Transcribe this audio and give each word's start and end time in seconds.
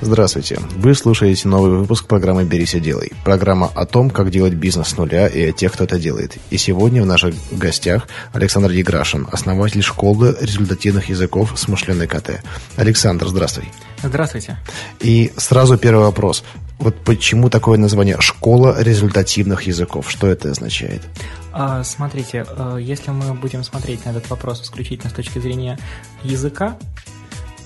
Здравствуйте! 0.00 0.60
Вы 0.76 0.94
слушаете 0.94 1.48
новый 1.48 1.76
выпуск 1.76 2.06
программы 2.06 2.44
«Берись 2.44 2.74
и 2.74 2.80
делай». 2.80 3.10
Программа 3.24 3.66
о 3.66 3.84
том, 3.84 4.10
как 4.10 4.30
делать 4.30 4.54
бизнес 4.54 4.88
с 4.88 4.96
нуля 4.96 5.26
и 5.26 5.50
о 5.50 5.52
тех, 5.52 5.72
кто 5.72 5.84
это 5.84 5.98
делает. 5.98 6.36
И 6.50 6.56
сегодня 6.56 7.02
в 7.02 7.06
наших 7.06 7.34
гостях 7.50 8.06
Александр 8.32 8.70
Еграшин, 8.70 9.26
основатель 9.32 9.82
школы 9.82 10.36
результативных 10.40 11.08
языков 11.08 11.52
«Смышленый 11.56 12.06
КТ». 12.06 12.42
Александр, 12.76 13.26
здравствуй! 13.26 13.72
Здравствуйте! 14.00 14.56
И 15.00 15.32
сразу 15.36 15.76
первый 15.76 16.04
вопрос. 16.04 16.44
Вот 16.78 16.94
почему 17.04 17.50
такое 17.50 17.76
название 17.76 18.20
«Школа 18.20 18.80
результативных 18.80 19.62
языков»? 19.62 20.08
Что 20.08 20.28
это 20.28 20.52
означает? 20.52 21.02
А, 21.52 21.82
смотрите, 21.82 22.46
э, 22.48 22.78
если 22.80 23.10
мы 23.10 23.34
будем 23.34 23.64
смотреть 23.64 24.04
на 24.04 24.10
этот 24.10 24.30
вопрос 24.30 24.62
исключительно 24.62 25.10
с 25.10 25.12
точки 25.12 25.40
зрения 25.40 25.76
языка, 26.22 26.78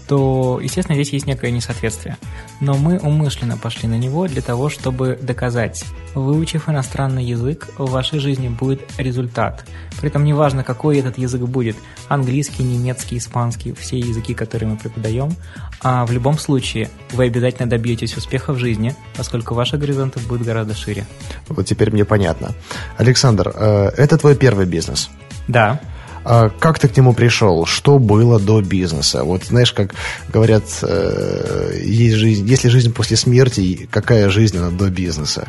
то, 0.06 0.60
естественно, 0.62 0.94
здесь 0.94 1.12
есть 1.12 1.26
некое 1.26 1.50
несоответствие. 1.50 2.16
Но 2.60 2.74
мы 2.74 2.98
умышленно 2.98 3.56
пошли 3.56 3.88
на 3.88 3.98
него 3.98 4.26
для 4.26 4.42
того, 4.42 4.68
чтобы 4.68 5.18
доказать, 5.20 5.84
выучив 6.14 6.68
иностранный 6.68 7.24
язык, 7.24 7.68
в 7.78 7.90
вашей 7.90 8.18
жизни 8.18 8.48
будет 8.48 8.82
результат. 8.98 9.64
При 10.00 10.08
этом 10.08 10.24
неважно, 10.24 10.64
какой 10.64 10.98
этот 10.98 11.18
язык 11.18 11.42
будет, 11.42 11.76
английский, 12.08 12.62
немецкий, 12.62 13.18
испанский, 13.18 13.72
все 13.72 13.98
языки, 13.98 14.34
которые 14.34 14.70
мы 14.70 14.76
преподаем, 14.76 15.34
а 15.80 16.06
в 16.06 16.12
любом 16.12 16.38
случае 16.38 16.90
вы 17.12 17.24
обязательно 17.24 17.68
добьетесь 17.68 18.16
успеха 18.16 18.52
в 18.52 18.58
жизни, 18.58 18.94
поскольку 19.16 19.54
ваши 19.54 19.76
горизонты 19.76 20.20
будут 20.20 20.46
гораздо 20.46 20.74
шире. 20.74 21.06
Вот 21.48 21.66
теперь 21.66 21.90
мне 21.90 22.04
понятно. 22.04 22.52
Александр, 22.96 23.52
э, 23.54 23.90
это 23.96 24.18
твой 24.18 24.36
первый 24.36 24.66
бизнес? 24.66 25.10
Да. 25.48 25.80
А 26.24 26.50
как 26.50 26.78
ты 26.78 26.88
к 26.88 26.96
нему 26.96 27.14
пришел? 27.14 27.66
Что 27.66 27.98
было 27.98 28.38
до 28.38 28.62
бизнеса? 28.62 29.24
Вот 29.24 29.44
знаешь, 29.44 29.72
как 29.72 29.94
говорят, 30.32 30.64
э, 30.82 31.80
есть 31.82 32.14
жизнь, 32.14 32.46
если 32.46 32.68
жизнь 32.68 32.92
после 32.92 33.16
смерти, 33.16 33.88
какая 33.90 34.28
жизнь 34.28 34.56
она 34.58 34.70
до 34.70 34.88
бизнеса? 34.88 35.48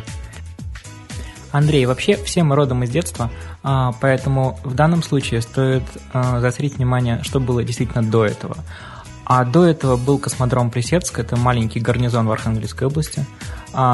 Андрей, 1.52 1.86
вообще 1.86 2.18
все 2.18 2.44
мы 2.44 2.56
родом 2.56 2.84
из 2.84 2.90
детства, 2.90 3.30
а, 3.62 3.92
поэтому 4.02 4.60
в 4.64 4.74
данном 4.74 5.04
случае 5.04 5.42
стоит 5.42 5.84
а, 6.12 6.40
заострить 6.40 6.78
внимание, 6.78 7.22
что 7.22 7.40
было 7.40 7.64
действительно 7.64 8.02
до 8.02 8.26
этого. 8.26 8.58
А 9.26 9.46
до 9.46 9.64
этого 9.64 9.96
был 9.96 10.18
космодром 10.18 10.72
Плесецк, 10.72 11.20
это 11.20 11.38
маленький 11.38 11.80
гарнизон 11.80 12.28
в 12.28 12.32
Архангельской 12.32 12.88
области, 12.88 13.26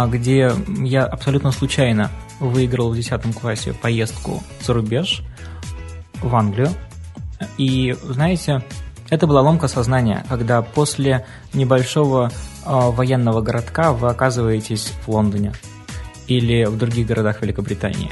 где 0.07 0.51
я 0.79 1.05
абсолютно 1.05 1.51
случайно 1.51 2.09
выиграл 2.39 2.91
в 2.91 2.95
10 2.95 3.35
классе 3.35 3.73
поездку 3.73 4.41
за 4.61 4.73
рубеж– 4.73 5.21
в 6.21 6.35
Англию. 6.35 6.69
И, 7.57 7.95
знаете, 8.03 8.63
это 9.09 9.27
была 9.27 9.41
ломка 9.41 9.67
сознания, 9.67 10.25
когда 10.29 10.61
после 10.61 11.25
небольшого 11.53 12.29
э, 12.29 12.31
военного 12.65 13.41
городка 13.41 13.93
вы 13.93 14.09
оказываетесь 14.09 14.93
в 15.05 15.09
Лондоне 15.09 15.53
или 16.27 16.65
в 16.65 16.77
других 16.77 17.07
городах 17.07 17.41
Великобритании. 17.41 18.11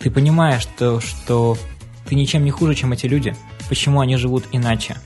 Ты 0.00 0.10
понимаешь, 0.10 0.62
что, 0.62 1.00
что 1.00 1.56
ты 2.08 2.16
ничем 2.16 2.44
не 2.44 2.50
хуже, 2.50 2.74
чем 2.74 2.92
эти 2.92 3.06
люди. 3.06 3.36
Почему 3.68 4.00
они 4.00 4.16
живут 4.16 4.44
иначе? 4.50 4.96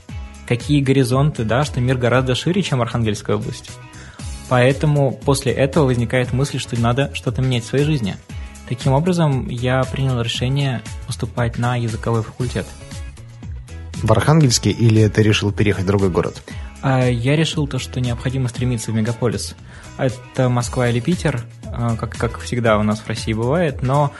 Какие 0.47 0.81
горизонты, 0.81 1.43
да, 1.43 1.63
что 1.63 1.79
мир 1.79 1.97
гораздо 1.97 2.33
шире, 2.33 2.63
чем 2.63 2.81
Архангельская 2.81 3.35
область. 3.35 3.69
Поэтому 4.49 5.11
после 5.11 5.51
этого 5.51 5.85
возникает 5.85 6.33
мысль, 6.33 6.57
что 6.57 6.79
надо 6.79 7.13
что-то 7.13 7.41
менять 7.41 7.63
в 7.63 7.67
своей 7.67 7.85
жизни– 7.85 8.15
Таким 8.67 8.93
образом, 8.93 9.47
я 9.47 9.83
принял 9.83 10.21
решение 10.21 10.81
поступать 11.05 11.57
на 11.57 11.75
языковой 11.75 12.23
факультет. 12.23 12.65
В 13.95 14.11
Архангельске 14.11 14.71
или 14.71 15.07
ты 15.07 15.23
решил 15.23 15.51
переехать 15.51 15.85
в 15.85 15.87
другой 15.87 16.09
город? 16.09 16.43
А, 16.81 17.07
я 17.07 17.35
решил 17.35 17.67
то, 17.67 17.79
что 17.79 17.99
необходимо 17.99 18.49
стремиться 18.49 18.91
в 18.91 18.95
мегаполис. 18.95 19.55
Это 19.97 20.49
Москва 20.49 20.89
или 20.89 20.99
Питер, 20.99 21.43
а, 21.65 21.95
как, 21.95 22.15
как 22.15 22.39
всегда 22.39 22.77
у 22.77 22.83
нас 22.83 22.99
в 22.99 23.07
России 23.07 23.33
бывает, 23.33 23.81
но 23.81 24.11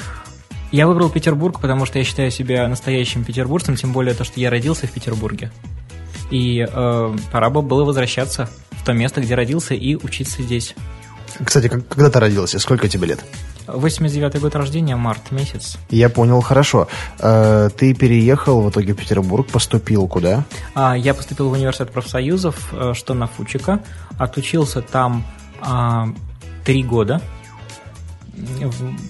я 0.72 0.88
выбрал 0.88 1.10
Петербург, 1.10 1.62
потому 1.62 1.86
что 1.86 2.00
я 2.00 2.06
считаю 2.06 2.32
себя 2.32 2.68
настоящим 2.68 3.24
петербуржцем, 3.24 3.76
тем 3.76 3.94
более 3.94 4.14
то, 4.14 4.24
что 4.24 4.40
я 4.40 4.50
родился 4.50 4.88
в 4.88 4.92
Петербурге. 4.92 5.52
И 6.30 6.66
э, 6.68 7.16
пора 7.32 7.50
бы 7.50 7.62
было 7.62 7.86
возвращаться 7.86 8.50
в 8.72 8.84
то 8.84 8.92
место, 8.92 9.22
где 9.22 9.36
родился, 9.36 9.76
и 9.76 9.96
учиться 9.96 10.42
здесь. 10.42 10.76
Кстати, 11.42 11.70
когда 11.70 12.10
ты 12.10 12.20
родился? 12.20 12.60
Сколько 12.60 12.90
тебе 12.90 13.08
лет? 13.08 13.24
89 13.68 14.40
год 14.40 14.56
рождения, 14.56 14.96
март 14.96 15.32
месяц. 15.32 15.78
Я 15.90 16.10
понял, 16.10 16.42
хорошо. 16.42 16.88
Э, 17.20 17.70
ты 17.76 17.94
переехал 17.94 18.62
в 18.62 18.70
итоге 18.70 18.94
в 18.94 18.98
Петербург, 18.98 19.48
поступил 19.48 20.08
куда? 20.08 20.46
А, 20.74 20.96
я 20.96 21.14
поступил 21.14 21.50
в 21.50 21.54
университет 21.54 21.92
профсоюзов, 21.92 22.74
э, 22.74 22.94
что 22.94 23.14
на 23.14 23.28
Фучика. 23.28 23.84
Отучился 24.18 24.82
там 24.82 25.26
а, 25.62 26.08
три 26.64 26.84
года. 26.84 27.22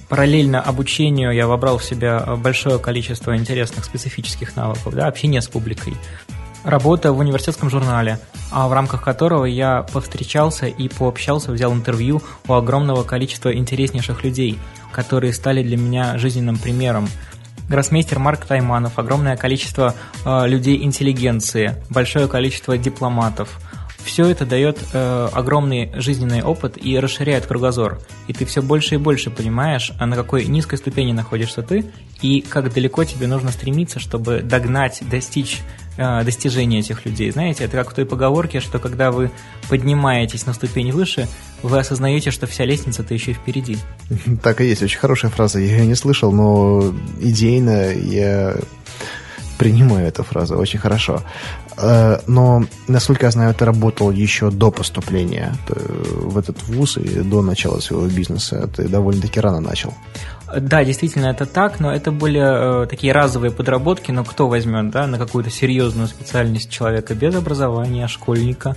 Параллельно 0.07 0.61
обучению 0.61 1.31
я 1.31 1.47
вобрал 1.47 1.77
в 1.77 1.83
себя 1.83 2.37
большое 2.37 2.79
количество 2.79 3.35
интересных 3.35 3.83
специфических 3.83 4.55
навыков, 4.55 4.93
да, 4.93 5.07
общение 5.07 5.41
с 5.41 5.47
публикой, 5.47 5.95
работа 6.67 7.13
в 7.13 7.19
университетском 7.19 7.69
журнале, 7.69 8.19
а 8.51 8.67
в 8.67 8.73
рамках 8.73 9.01
которого 9.01 9.45
я 9.45 9.83
повстречался 9.93 10.67
и 10.67 10.89
пообщался, 10.89 11.51
взял 11.51 11.73
интервью 11.73 12.21
у 12.47 12.53
огромного 12.53 13.03
количества 13.03 13.55
интереснейших 13.55 14.23
людей, 14.23 14.59
которые 14.91 15.33
стали 15.33 15.63
для 15.63 15.77
меня 15.77 16.17
жизненным 16.17 16.57
примером. 16.57 17.07
Гроссмейстер 17.69 18.19
Марк 18.19 18.45
Тайманов, 18.45 18.99
огромное 18.99 19.37
количество 19.37 19.95
э, 20.25 20.47
людей 20.47 20.83
интеллигенции, 20.83 21.75
большое 21.89 22.27
количество 22.27 22.77
дипломатов. 22.77 23.59
Все 24.03 24.25
это 24.25 24.45
дает 24.45 24.77
э, 24.93 25.29
огромный 25.33 25.91
жизненный 25.95 26.41
опыт 26.41 26.77
и 26.81 26.97
расширяет 26.97 27.45
кругозор. 27.45 27.99
И 28.27 28.33
ты 28.33 28.45
все 28.45 28.61
больше 28.61 28.95
и 28.95 28.97
больше 28.97 29.29
понимаешь, 29.29 29.91
а 29.99 30.05
на 30.05 30.15
какой 30.15 30.45
низкой 30.45 30.77
ступени 30.77 31.11
находишься 31.11 31.61
ты, 31.61 31.91
и 32.21 32.39
как 32.41 32.73
далеко 32.73 33.03
тебе 33.03 33.27
нужно 33.27 33.51
стремиться, 33.51 33.99
чтобы 33.99 34.39
догнать, 34.41 35.01
достичь 35.09 35.61
достижения 35.97 36.79
этих 36.79 37.05
людей. 37.05 37.31
Знаете, 37.31 37.63
это 37.63 37.77
как 37.77 37.91
в 37.91 37.93
той 37.93 38.05
поговорке, 38.05 38.59
что 38.59 38.79
когда 38.79 39.11
вы 39.11 39.31
поднимаетесь 39.67 40.45
на 40.45 40.53
ступень 40.53 40.91
выше, 40.91 41.27
вы 41.63 41.79
осознаете, 41.79 42.31
что 42.31 42.45
вся 42.47 42.65
лестница-то 42.65 43.13
еще 43.13 43.33
впереди. 43.33 43.77
Так 44.43 44.61
и 44.61 44.65
есть, 44.65 44.83
очень 44.83 44.99
хорошая 44.99 45.31
фраза. 45.31 45.59
Я 45.59 45.77
ее 45.77 45.85
не 45.85 45.95
слышал, 45.95 46.31
но 46.31 46.93
идейно 47.19 47.91
я 47.93 48.55
принимаю 49.57 50.07
эту 50.07 50.23
фразу, 50.23 50.57
очень 50.57 50.79
хорошо. 50.79 51.21
Э, 51.77 52.19
но, 52.27 52.63
насколько 52.87 53.25
я 53.25 53.31
знаю, 53.31 53.53
ты 53.53 53.65
работал 53.65 54.11
еще 54.11 54.49
до 54.51 54.71
поступления 54.71 55.53
в 55.67 56.37
этот 56.37 56.63
вуз 56.67 56.97
и 56.97 57.21
до 57.21 57.41
начала 57.41 57.79
своего 57.79 58.07
бизнеса. 58.07 58.69
Ты 58.75 58.87
довольно-таки 58.87 59.39
рано 59.39 59.59
начал. 59.59 59.93
Да, 60.55 60.83
действительно, 60.85 61.27
это 61.27 61.45
так, 61.45 61.79
но 61.79 61.91
это 61.91 62.11
были 62.11 62.83
э, 62.83 62.87
такие 62.87 63.11
разовые 63.11 63.51
подработки, 63.51 64.11
но 64.11 64.23
кто 64.23 64.47
возьмет 64.47 64.91
да, 64.91 65.05
на 65.05 65.17
какую-то 65.17 65.49
серьезную 65.49 66.07
специальность 66.07 66.69
человека 66.69 67.15
без 67.15 67.35
образования, 67.35 68.07
школьника. 68.07 68.75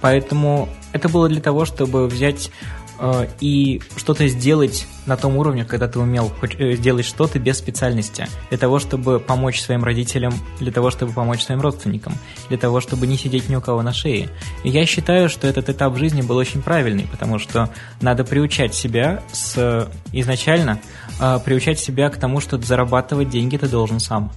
Поэтому 0.00 0.68
это 0.92 1.08
было 1.08 1.28
для 1.28 1.40
того, 1.40 1.64
чтобы 1.64 2.08
взять 2.08 2.50
Э, 2.98 3.26
и 3.40 3.80
что-то 3.96 4.26
сделать 4.28 4.86
на 5.06 5.16
том 5.16 5.36
уровне, 5.36 5.64
когда 5.64 5.88
ты 5.88 5.98
умел 5.98 6.32
э, 6.42 6.72
сделать 6.74 7.04
что-то 7.04 7.38
без 7.38 7.58
специальности, 7.58 8.26
для 8.50 8.58
того, 8.58 8.78
чтобы 8.78 9.18
помочь 9.18 9.60
своим 9.60 9.84
родителям, 9.84 10.32
для 10.60 10.72
того, 10.72 10.90
чтобы 10.90 11.12
помочь 11.12 11.42
своим 11.42 11.60
родственникам, 11.60 12.14
для 12.48 12.58
того, 12.58 12.80
чтобы 12.80 13.06
не 13.06 13.16
сидеть 13.16 13.48
ни 13.48 13.56
у 13.56 13.60
кого 13.60 13.82
на 13.82 13.92
шее. 13.92 14.28
И 14.62 14.70
я 14.70 14.86
считаю, 14.86 15.28
что 15.28 15.46
этот 15.46 15.68
этап 15.68 15.96
жизни 15.96 16.22
был 16.22 16.36
очень 16.36 16.62
правильный, 16.62 17.06
потому 17.10 17.38
что 17.38 17.70
надо 18.00 18.24
приучать 18.24 18.74
себя 18.74 19.22
с 19.32 19.90
изначально, 20.12 20.80
э, 21.20 21.38
приучать 21.44 21.78
себя 21.78 22.10
к 22.10 22.16
тому, 22.16 22.40
что 22.40 22.58
зарабатывать 22.58 23.28
деньги 23.28 23.56
ты 23.56 23.68
должен 23.68 24.00
сам. 24.00 24.30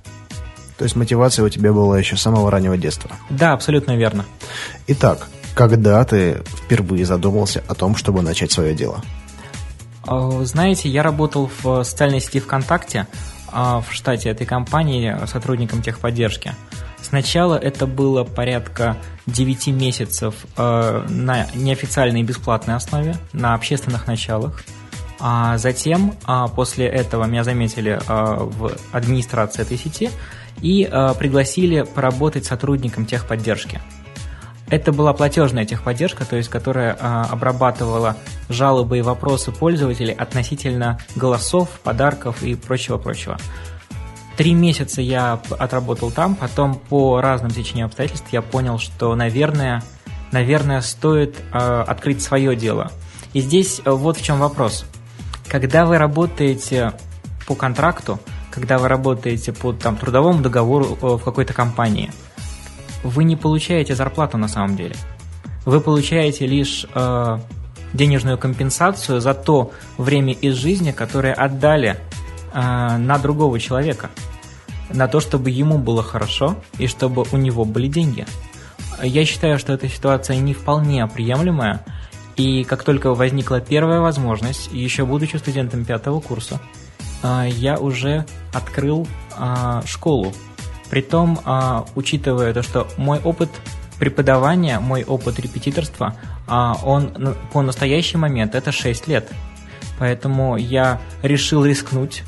То 0.77 0.83
есть 0.83 0.95
мотивация 0.95 1.43
у 1.43 1.49
тебя 1.49 1.73
была 1.73 1.97
еще 1.97 2.17
с 2.17 2.21
самого 2.21 2.51
раннего 2.51 2.77
детства? 2.77 3.09
Да, 3.31 3.53
абсолютно 3.53 3.97
верно. 3.97 4.25
Итак, 4.85 5.27
когда 5.57 6.03
ты 6.05 6.43
впервые 6.45 7.03
задумался 7.03 7.63
о 7.67 7.73
том, 7.73 7.95
чтобы 7.95 8.21
начать 8.21 8.51
свое 8.51 8.75
дело? 8.75 9.01
А, 10.05 10.45
знаете, 10.45 10.87
я 10.87 11.01
работал 11.01 11.49
в 11.61 11.83
социальной 11.83 12.21
сети 12.21 12.39
ВКонтакте 12.39 13.07
а, 13.51 13.81
в 13.81 13.91
штате 13.91 14.29
этой 14.29 14.45
компании 14.45 15.17
сотрудником 15.25 15.81
техподдержки. 15.81 16.53
Сначала 17.01 17.55
это 17.55 17.87
было 17.87 18.23
порядка 18.23 18.97
9 19.25 19.67
месяцев 19.69 20.35
а, 20.57 21.03
на 21.09 21.47
неофициальной 21.55 22.21
и 22.21 22.23
бесплатной 22.23 22.75
основе, 22.75 23.15
на 23.33 23.55
общественных 23.55 24.05
началах. 24.05 24.63
А 25.19 25.57
затем, 25.57 26.13
после 26.55 26.85
этого 26.85 27.25
меня 27.25 27.43
заметили 27.43 27.99
в 28.07 28.71
администрации 28.91 29.63
этой 29.63 29.75
сети 29.75 30.11
и 30.61 30.87
пригласили 31.17 31.81
поработать 31.81 32.45
сотрудником 32.45 33.07
техподдержки. 33.07 33.81
Это 34.69 34.91
была 34.91 35.13
платежная 35.13 35.65
техподдержка, 35.65 36.25
то 36.25 36.35
есть 36.35 36.49
которая 36.49 36.97
а, 36.99 37.23
обрабатывала 37.31 38.17
жалобы 38.49 38.97
и 38.97 39.01
вопросы 39.01 39.53
пользователей 39.53 40.13
относительно 40.13 40.99
голосов, 41.15 41.69
подарков 41.83 42.43
и 42.43 42.55
прочего-прочего. 42.55 43.37
Три 44.35 44.53
месяца 44.53 45.01
я 45.01 45.39
отработал 45.57 46.11
там, 46.11 46.35
потом 46.35 46.75
по 46.75 47.21
разным 47.21 47.49
течениям 47.49 47.87
обстоятельств 47.87 48.27
я 48.31 48.41
понял, 48.41 48.77
что, 48.77 49.15
наверное, 49.15 49.83
наверное, 50.31 50.81
стоит 50.81 51.37
э, 51.53 51.83
открыть 51.87 52.21
свое 52.21 52.55
дело. 52.55 52.91
И 53.33 53.39
здесь 53.39 53.81
э, 53.83 53.89
вот 53.89 54.17
в 54.17 54.23
чем 54.23 54.39
вопрос. 54.39 54.85
Когда 55.47 55.85
вы 55.85 55.97
работаете 55.97 56.91
по 57.47 57.55
контракту, 57.55 58.19
когда 58.51 58.77
вы 58.77 58.89
работаете 58.89 59.53
по 59.53 59.71
там, 59.71 59.95
трудовому 59.95 60.41
договору 60.41 60.97
э, 61.01 61.05
в 61.15 61.19
какой-то 61.19 61.53
компании– 61.53 62.11
вы 63.03 63.23
не 63.23 63.35
получаете 63.35 63.95
зарплату 63.95 64.37
на 64.37 64.47
самом 64.47 64.75
деле. 64.75 64.95
Вы 65.65 65.81
получаете 65.81 66.47
лишь 66.47 66.85
э, 66.93 67.39
денежную 67.93 68.37
компенсацию 68.37 69.19
за 69.21 69.33
то 69.33 69.71
время 69.97 70.33
из 70.33 70.55
жизни, 70.55 70.91
которое 70.91 71.33
отдали 71.33 71.97
э, 72.53 72.97
на 72.97 73.17
другого 73.17 73.59
человека. 73.59 74.09
На 74.89 75.07
то, 75.07 75.19
чтобы 75.19 75.49
ему 75.49 75.77
было 75.77 76.01
хорошо 76.01 76.55
и 76.77 76.87
чтобы 76.87 77.25
у 77.31 77.37
него 77.37 77.65
были 77.65 77.87
деньги. 77.87 78.25
Я 79.03 79.25
считаю, 79.25 79.59
что 79.59 79.73
эта 79.73 79.89
ситуация 79.89 80.37
не 80.37 80.53
вполне 80.53 81.05
приемлемая. 81.07 81.83
И 82.37 82.63
как 82.63 82.83
только 82.83 83.13
возникла 83.13 83.59
первая 83.59 83.99
возможность, 83.99 84.71
еще 84.71 85.05
будучи 85.05 85.35
студентом 85.37 85.85
пятого 85.85 86.19
курса, 86.19 86.61
э, 87.23 87.49
я 87.49 87.77
уже 87.77 88.25
открыл 88.53 89.07
э, 89.37 89.81
школу 89.85 90.33
Притом, 90.89 91.39
а, 91.43 91.85
учитывая 91.95 92.53
то, 92.53 92.63
что 92.63 92.87
мой 92.97 93.19
опыт 93.19 93.49
преподавания, 93.99 94.79
мой 94.79 95.03
опыт 95.03 95.39
репетиторства, 95.39 96.15
а, 96.47 96.77
он 96.83 97.35
по 97.51 97.61
настоящий 97.61 98.17
момент 98.17 98.55
это 98.55 98.71
6 98.71 99.07
лет. 99.07 99.29
Поэтому 99.99 100.55
я 100.55 101.01
решил 101.23 101.65
рискнуть, 101.65 102.23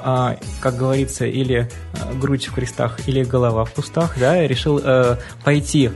а, 0.00 0.36
как 0.60 0.76
говорится, 0.76 1.24
или 1.24 1.70
грудь 2.14 2.48
в 2.48 2.54
крестах, 2.54 3.08
или 3.08 3.24
голова 3.24 3.64
в 3.64 3.72
кустах, 3.72 4.18
да, 4.18 4.36
я 4.36 4.48
решил 4.48 4.80
э, 4.82 5.16
пойти 5.44 5.90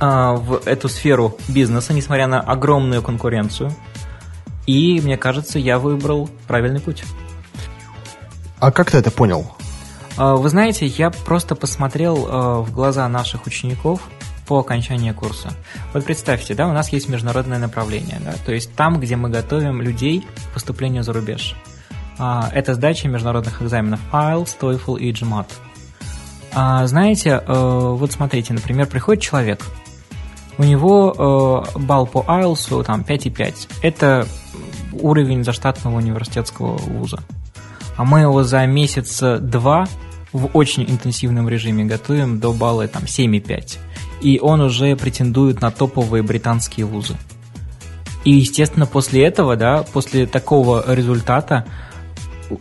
в 0.00 0.60
эту 0.66 0.88
сферу 0.88 1.38
бизнеса, 1.48 1.94
несмотря 1.94 2.26
на 2.26 2.40
огромную 2.40 3.00
конкуренцию. 3.00 3.70
И 4.66 5.00
мне 5.02 5.16
кажется, 5.16 5.58
я 5.58 5.78
выбрал 5.78 6.28
правильный 6.46 6.80
путь. 6.80 7.04
А 8.58 8.72
как 8.72 8.90
ты 8.90 8.98
это 8.98 9.10
понял? 9.10 9.54
А, 10.16 10.34
вы 10.34 10.48
знаете, 10.48 10.86
я 10.86 11.10
просто 11.10 11.54
посмотрел 11.54 12.26
а, 12.28 12.60
в 12.60 12.72
глаза 12.72 13.08
наших 13.08 13.46
учеников 13.46 14.00
по 14.46 14.58
окончании 14.58 15.12
курса. 15.12 15.52
Вот 15.92 16.04
представьте, 16.04 16.54
да, 16.54 16.68
у 16.68 16.72
нас 16.72 16.90
есть 16.90 17.08
международное 17.08 17.58
направление, 17.58 18.20
да, 18.20 18.34
то 18.44 18.52
есть 18.52 18.74
там, 18.74 19.00
где 19.00 19.16
мы 19.16 19.30
готовим 19.30 19.80
людей 19.80 20.20
к 20.20 20.54
поступлению 20.54 21.02
за 21.02 21.12
рубеж. 21.12 21.56
А, 22.18 22.48
это 22.52 22.74
сдача 22.74 23.08
международных 23.08 23.62
экзаменов 23.62 24.00
IELTS, 24.12 24.56
TOEFL 24.60 24.98
и 24.98 25.12
GMAT. 25.12 25.46
Знаете, 26.86 27.42
вот 27.48 28.12
смотрите, 28.12 28.54
например, 28.54 28.86
приходит 28.86 29.20
человек, 29.24 29.60
у 30.56 30.62
него 30.62 31.66
балл 31.74 32.06
по 32.06 32.20
IELTS 32.20 32.84
там 32.84 33.00
5,5. 33.00 33.70
Это 33.82 34.28
уровень 34.92 35.42
заштатного 35.42 35.96
университетского 35.96 36.76
вуза 36.76 37.18
а 37.96 38.04
мы 38.04 38.20
его 38.20 38.42
за 38.42 38.66
месяц-два 38.66 39.86
в 40.34 40.50
очень 40.52 40.82
интенсивном 40.82 41.48
режиме 41.48 41.84
готовим 41.84 42.40
до 42.40 42.52
балла 42.52 42.86
там 42.88 43.04
7,5. 43.04 43.78
И 44.20 44.40
он 44.40 44.60
уже 44.60 44.96
претендует 44.96 45.60
на 45.62 45.70
топовые 45.70 46.22
британские 46.22 46.86
вузы. 46.86 47.16
И, 48.24 48.32
естественно, 48.32 48.84
после 48.84 49.24
этого, 49.24 49.56
да, 49.56 49.84
после 49.84 50.26
такого 50.26 50.84
результата 50.92 51.64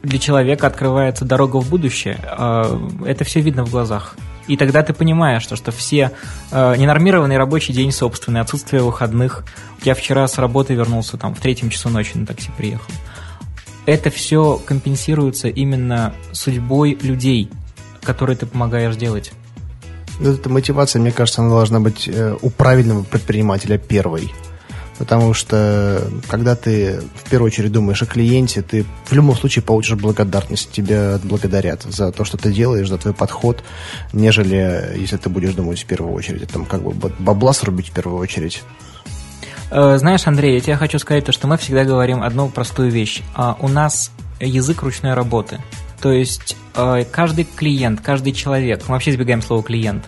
для 0.04 0.20
человека 0.20 0.68
открывается 0.68 1.26
дорога 1.26 1.58
в 1.58 1.70
будущее. 1.70 2.20
А, 2.24 2.80
это 3.06 3.24
все 3.24 3.42
видно 3.42 3.66
в 3.66 3.72
глазах. 3.72 4.16
И 4.48 4.56
тогда 4.56 4.84
ты 4.84 4.94
понимаешь, 4.94 5.42
что, 5.42 5.56
что 5.56 5.72
все 5.72 6.12
э, 6.52 6.76
ненормированный 6.78 7.38
рабочий 7.38 7.74
день 7.74 7.94
собственный, 7.94 8.42
отсутствие 8.42 8.84
выходных. 8.84 9.46
Я 9.84 9.96
вчера 9.96 10.28
с 10.28 10.38
работы 10.38 10.74
вернулся, 10.74 11.18
там, 11.18 11.34
в 11.34 11.40
третьем 11.40 11.70
часу 11.70 11.88
ночи 11.90 12.18
на 12.18 12.26
такси 12.26 12.52
приехал 12.58 12.92
это 13.86 14.10
все 14.10 14.62
компенсируется 14.66 15.48
именно 15.48 16.14
судьбой 16.32 16.98
людей, 17.02 17.50
которые 18.04 18.38
ты 18.38 18.46
помогаешь 18.46 18.96
делать. 18.96 19.32
Эта 20.22 20.50
мотивация, 20.50 21.00
мне 21.00 21.12
кажется, 21.12 21.42
она 21.42 21.50
должна 21.50 21.80
быть 21.80 22.08
э, 22.08 22.36
у 22.42 22.50
правильного 22.50 23.04
предпринимателя 23.04 23.78
первой. 23.78 24.32
Потому 25.00 25.34
что, 25.34 26.08
когда 26.28 26.56
ты 26.56 27.02
в 27.16 27.30
первую 27.30 27.48
очередь 27.48 27.72
думаешь 27.72 28.04
о 28.04 28.06
клиенте, 28.06 28.62
ты 28.62 28.86
в 29.06 29.14
любом 29.14 29.36
случае 29.36 29.64
получишь 29.64 29.98
благодарность, 29.98 30.72
тебя 30.72 31.16
отблагодарят 31.16 31.82
за 31.84 32.12
то, 32.12 32.24
что 32.24 32.38
ты 32.38 32.54
делаешь, 32.54 32.90
за 32.90 33.00
твой 33.00 33.14
подход, 33.14 33.64
нежели 34.14 34.96
если 34.96 35.18
ты 35.18 35.30
будешь 35.30 35.56
думать 35.56 35.82
в 35.82 35.86
первую 35.86 36.14
очередь, 36.14 36.48
там 36.48 36.66
как 36.66 36.84
бы 36.84 37.10
бабла 37.18 37.54
срубить 37.54 37.90
в 37.90 37.94
первую 37.94 38.22
очередь. 38.22 38.62
Э, 39.72 39.98
знаешь, 39.98 40.28
Андрей, 40.28 40.54
я 40.54 40.62
тебе 40.62 40.76
хочу 40.78 41.00
сказать 41.00 41.26
то, 41.26 41.32
что 41.32 41.48
мы 41.48 41.58
всегда 41.58 41.84
говорим 41.84 42.22
одну 42.22 42.50
простую 42.50 42.92
вещь. 42.92 43.24
А, 43.34 43.58
у 43.60 43.68
нас 43.68 44.12
язык 44.40 44.84
ручной 44.84 45.16
работы. 45.16 45.60
То 46.04 46.12
есть 46.12 46.58
э, 46.76 47.06
каждый 47.10 47.46
клиент, 47.46 48.02
каждый 48.02 48.34
человек, 48.34 48.82
мы 48.90 48.96
вообще 48.96 49.12
избегаем 49.12 49.42
слова 49.42 49.64
клиент, 49.64 50.04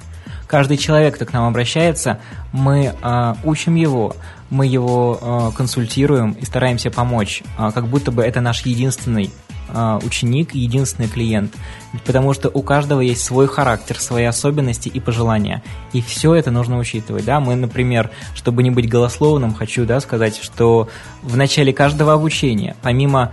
каждый 0.45 0.75
человек, 0.75 1.15
кто 1.15 1.25
к 1.25 1.31
нам 1.31 1.47
обращается, 1.47 2.19
мы 2.51 2.93
э, 3.01 3.35
учим 3.45 3.75
его, 3.75 4.13
мы 4.49 4.67
его 4.67 5.53
консультируем 5.55 6.33
и 6.33 6.43
стараемся 6.43 6.91
помочь, 6.91 7.43
как 7.57 7.87
будто 7.87 8.11
бы 8.11 8.23
это 8.23 8.41
наш 8.41 8.65
единственный 8.65 9.31
ученик, 10.03 10.53
единственный 10.53 11.07
клиент. 11.07 11.51
Потому 12.05 12.35
что 12.35 12.49
у 12.49 12.61
каждого 12.61 13.01
есть 13.01 13.23
свой 13.23 13.47
характер, 13.47 13.99
свои 13.99 14.25
особенности 14.25 14.89
и 14.89 14.99
пожелания. 14.99 15.63
И 15.91 16.01
все 16.03 16.35
это 16.35 16.51
нужно 16.51 16.77
учитывать. 16.77 17.25
Да? 17.25 17.39
Мы, 17.39 17.55
например, 17.55 18.11
чтобы 18.35 18.61
не 18.61 18.69
быть 18.69 18.87
голословным, 18.87 19.55
хочу 19.55 19.85
да, 19.85 19.99
сказать, 19.99 20.39
что 20.39 20.87
в 21.23 21.35
начале 21.35 21.73
каждого 21.73 22.13
обучения, 22.13 22.75
помимо 22.83 23.31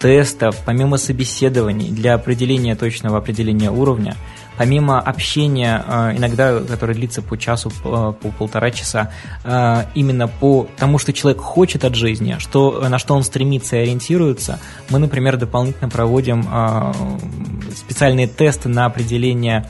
тестов, 0.00 0.56
помимо 0.64 0.96
собеседований 0.96 1.90
для 1.90 2.14
определения 2.14 2.74
точного 2.74 3.18
определения 3.18 3.70
уровня, 3.70 4.16
помимо 4.56 4.98
общения, 4.98 5.84
э, 5.86 6.16
иногда, 6.16 6.58
которое 6.60 6.94
длится 6.94 7.20
по 7.20 7.36
часу, 7.36 7.70
по 7.82 8.12
полтора 8.12 8.70
часа, 8.70 9.12
э, 9.44 9.84
именно 9.94 10.26
по 10.26 10.66
тому, 10.78 10.98
что 10.98 11.12
человек 11.12 11.42
хочет 11.42 11.84
от 11.84 11.94
жизни, 11.94 12.36
что, 12.38 12.88
на 12.88 12.98
что 12.98 13.14
он 13.14 13.22
стремится 13.22 13.76
и 13.76 13.80
ориентируется, 13.80 14.58
мы, 14.88 14.98
например, 14.98 15.36
дополнительно 15.36 15.90
проводим 15.90 16.48
э, 16.50 16.92
специальные 17.76 18.26
тесты 18.26 18.70
на 18.70 18.86
определение 18.86 19.68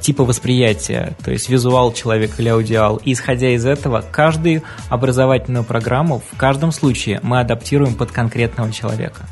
типа 0.00 0.24
восприятия, 0.24 1.16
то 1.24 1.32
есть 1.32 1.48
визуал 1.48 1.92
человек 1.92 2.38
или 2.38 2.48
аудиал. 2.48 3.00
И 3.04 3.12
исходя 3.12 3.48
из 3.48 3.66
этого, 3.66 4.04
каждую 4.08 4.62
образовательную 4.88 5.64
программу 5.64 6.22
в 6.30 6.36
каждом 6.36 6.70
случае 6.70 7.18
мы 7.24 7.40
адаптируем 7.40 7.94
под 7.94 8.12
конкретного 8.12 8.70
человека. 8.70 9.26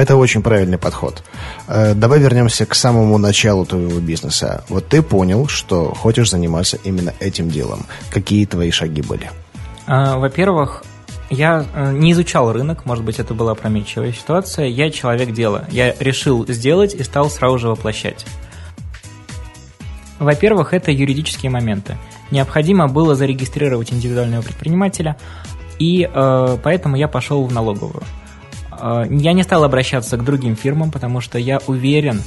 Это 0.00 0.16
очень 0.16 0.40
правильный 0.42 0.78
подход. 0.78 1.22
Э, 1.68 1.92
давай 1.94 2.20
вернемся 2.20 2.64
к 2.64 2.74
самому 2.74 3.18
началу 3.18 3.66
твоего 3.66 4.00
бизнеса. 4.00 4.64
Вот 4.70 4.88
ты 4.88 5.02
понял, 5.02 5.46
что 5.46 5.92
хочешь 5.92 6.30
заниматься 6.30 6.78
именно 6.84 7.12
этим 7.20 7.50
делом. 7.50 7.84
Какие 8.10 8.46
твои 8.46 8.70
шаги 8.70 9.02
были? 9.02 9.30
А, 9.86 10.16
во-первых, 10.16 10.84
я 11.28 11.66
э, 11.74 11.92
не 11.92 12.12
изучал 12.12 12.50
рынок, 12.50 12.86
может 12.86 13.04
быть, 13.04 13.18
это 13.18 13.34
была 13.34 13.52
опрометчивая 13.52 14.12
ситуация. 14.12 14.68
Я 14.68 14.90
человек 14.90 15.32
дела. 15.32 15.66
Я 15.70 15.94
решил 16.00 16.46
сделать 16.48 16.94
и 16.94 17.02
стал 17.02 17.28
сразу 17.28 17.58
же 17.58 17.68
воплощать. 17.68 18.24
Во-первых, 20.18 20.72
это 20.72 20.90
юридические 20.90 21.50
моменты. 21.50 21.98
Необходимо 22.30 22.88
было 22.88 23.14
зарегистрировать 23.14 23.92
индивидуального 23.92 24.40
предпринимателя, 24.40 25.18
и 25.78 26.08
э, 26.10 26.56
поэтому 26.62 26.96
я 26.96 27.06
пошел 27.06 27.44
в 27.44 27.52
налоговую. 27.52 28.02
Э, 28.80 29.06
я 29.10 29.32
не 29.32 29.42
стал 29.42 29.64
обращаться 29.64 30.16
к 30.16 30.24
другим 30.24 30.56
фирмам, 30.56 30.90
потому 30.90 31.20
что 31.20 31.38
я 31.38 31.60
уверен, 31.66 32.22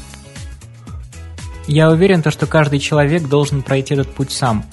я 1.67 1.89
уверен, 1.89 2.21
то, 2.21 2.31
что 2.31 2.45
каждый 2.45 2.79
человек 2.79 3.27
должен 3.27 3.61
пройти 3.61 3.93
этот 3.93 4.09
путь 4.09 4.31
сам 4.31 4.65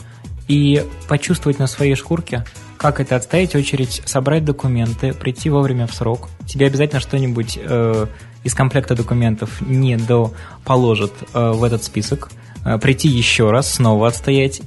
и 0.48 0.84
почувствовать 1.08 1.58
на 1.58 1.66
своей 1.66 1.94
шкурке, 1.94 2.44
как 2.76 2.98
это 2.98 3.16
отстоять 3.16 3.54
очередь, 3.54 4.02
собрать 4.04 4.44
документы, 4.44 5.12
прийти 5.12 5.50
вовремя 5.50 5.86
в 5.86 5.94
срок. 5.94 6.28
Тебе 6.46 6.66
обязательно 6.66 7.00
что-нибудь 7.00 7.58
э, 7.62 8.06
из 8.42 8.54
комплекта 8.54 8.94
документов 8.94 9.60
не 9.60 9.96
до 9.96 10.32
положат 10.64 11.12
э, 11.32 11.52
в 11.52 11.62
этот 11.62 11.84
список, 11.84 12.30
э, 12.64 12.78
прийти 12.78 13.08
еще 13.08 13.50
раз, 13.50 13.74
снова 13.74 14.08
отстоять 14.08 14.62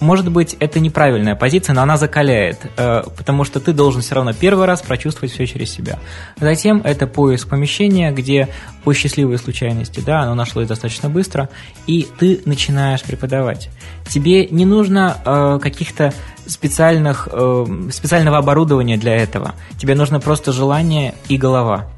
может 0.00 0.30
быть, 0.30 0.56
это 0.60 0.80
неправильная 0.80 1.34
позиция, 1.34 1.74
но 1.74 1.82
она 1.82 1.96
закаляет, 1.96 2.58
э, 2.76 3.02
потому 3.16 3.44
что 3.44 3.60
ты 3.60 3.72
должен 3.72 4.00
все 4.02 4.14
равно 4.14 4.32
первый 4.32 4.66
раз 4.66 4.80
прочувствовать 4.82 5.32
все 5.32 5.46
через 5.46 5.70
себя. 5.70 5.98
Затем 6.38 6.80
это 6.84 7.06
поиск 7.06 7.48
помещения, 7.48 8.12
где 8.12 8.48
по 8.84 8.94
счастливой 8.94 9.38
случайности, 9.38 10.00
да, 10.00 10.20
оно 10.20 10.34
нашлось 10.34 10.68
достаточно 10.68 11.08
быстро, 11.08 11.48
и 11.86 12.06
ты 12.18 12.40
начинаешь 12.44 13.02
преподавать. 13.02 13.70
Тебе 14.08 14.46
не 14.46 14.64
нужно 14.64 15.16
э, 15.24 15.58
каких-то 15.60 16.12
специальных, 16.46 17.28
э, 17.30 17.66
специального 17.92 18.38
оборудования 18.38 18.96
для 18.96 19.16
этого. 19.16 19.54
Тебе 19.78 19.94
нужно 19.94 20.20
просто 20.20 20.52
желание 20.52 21.14
и 21.28 21.36
голова. 21.36 21.88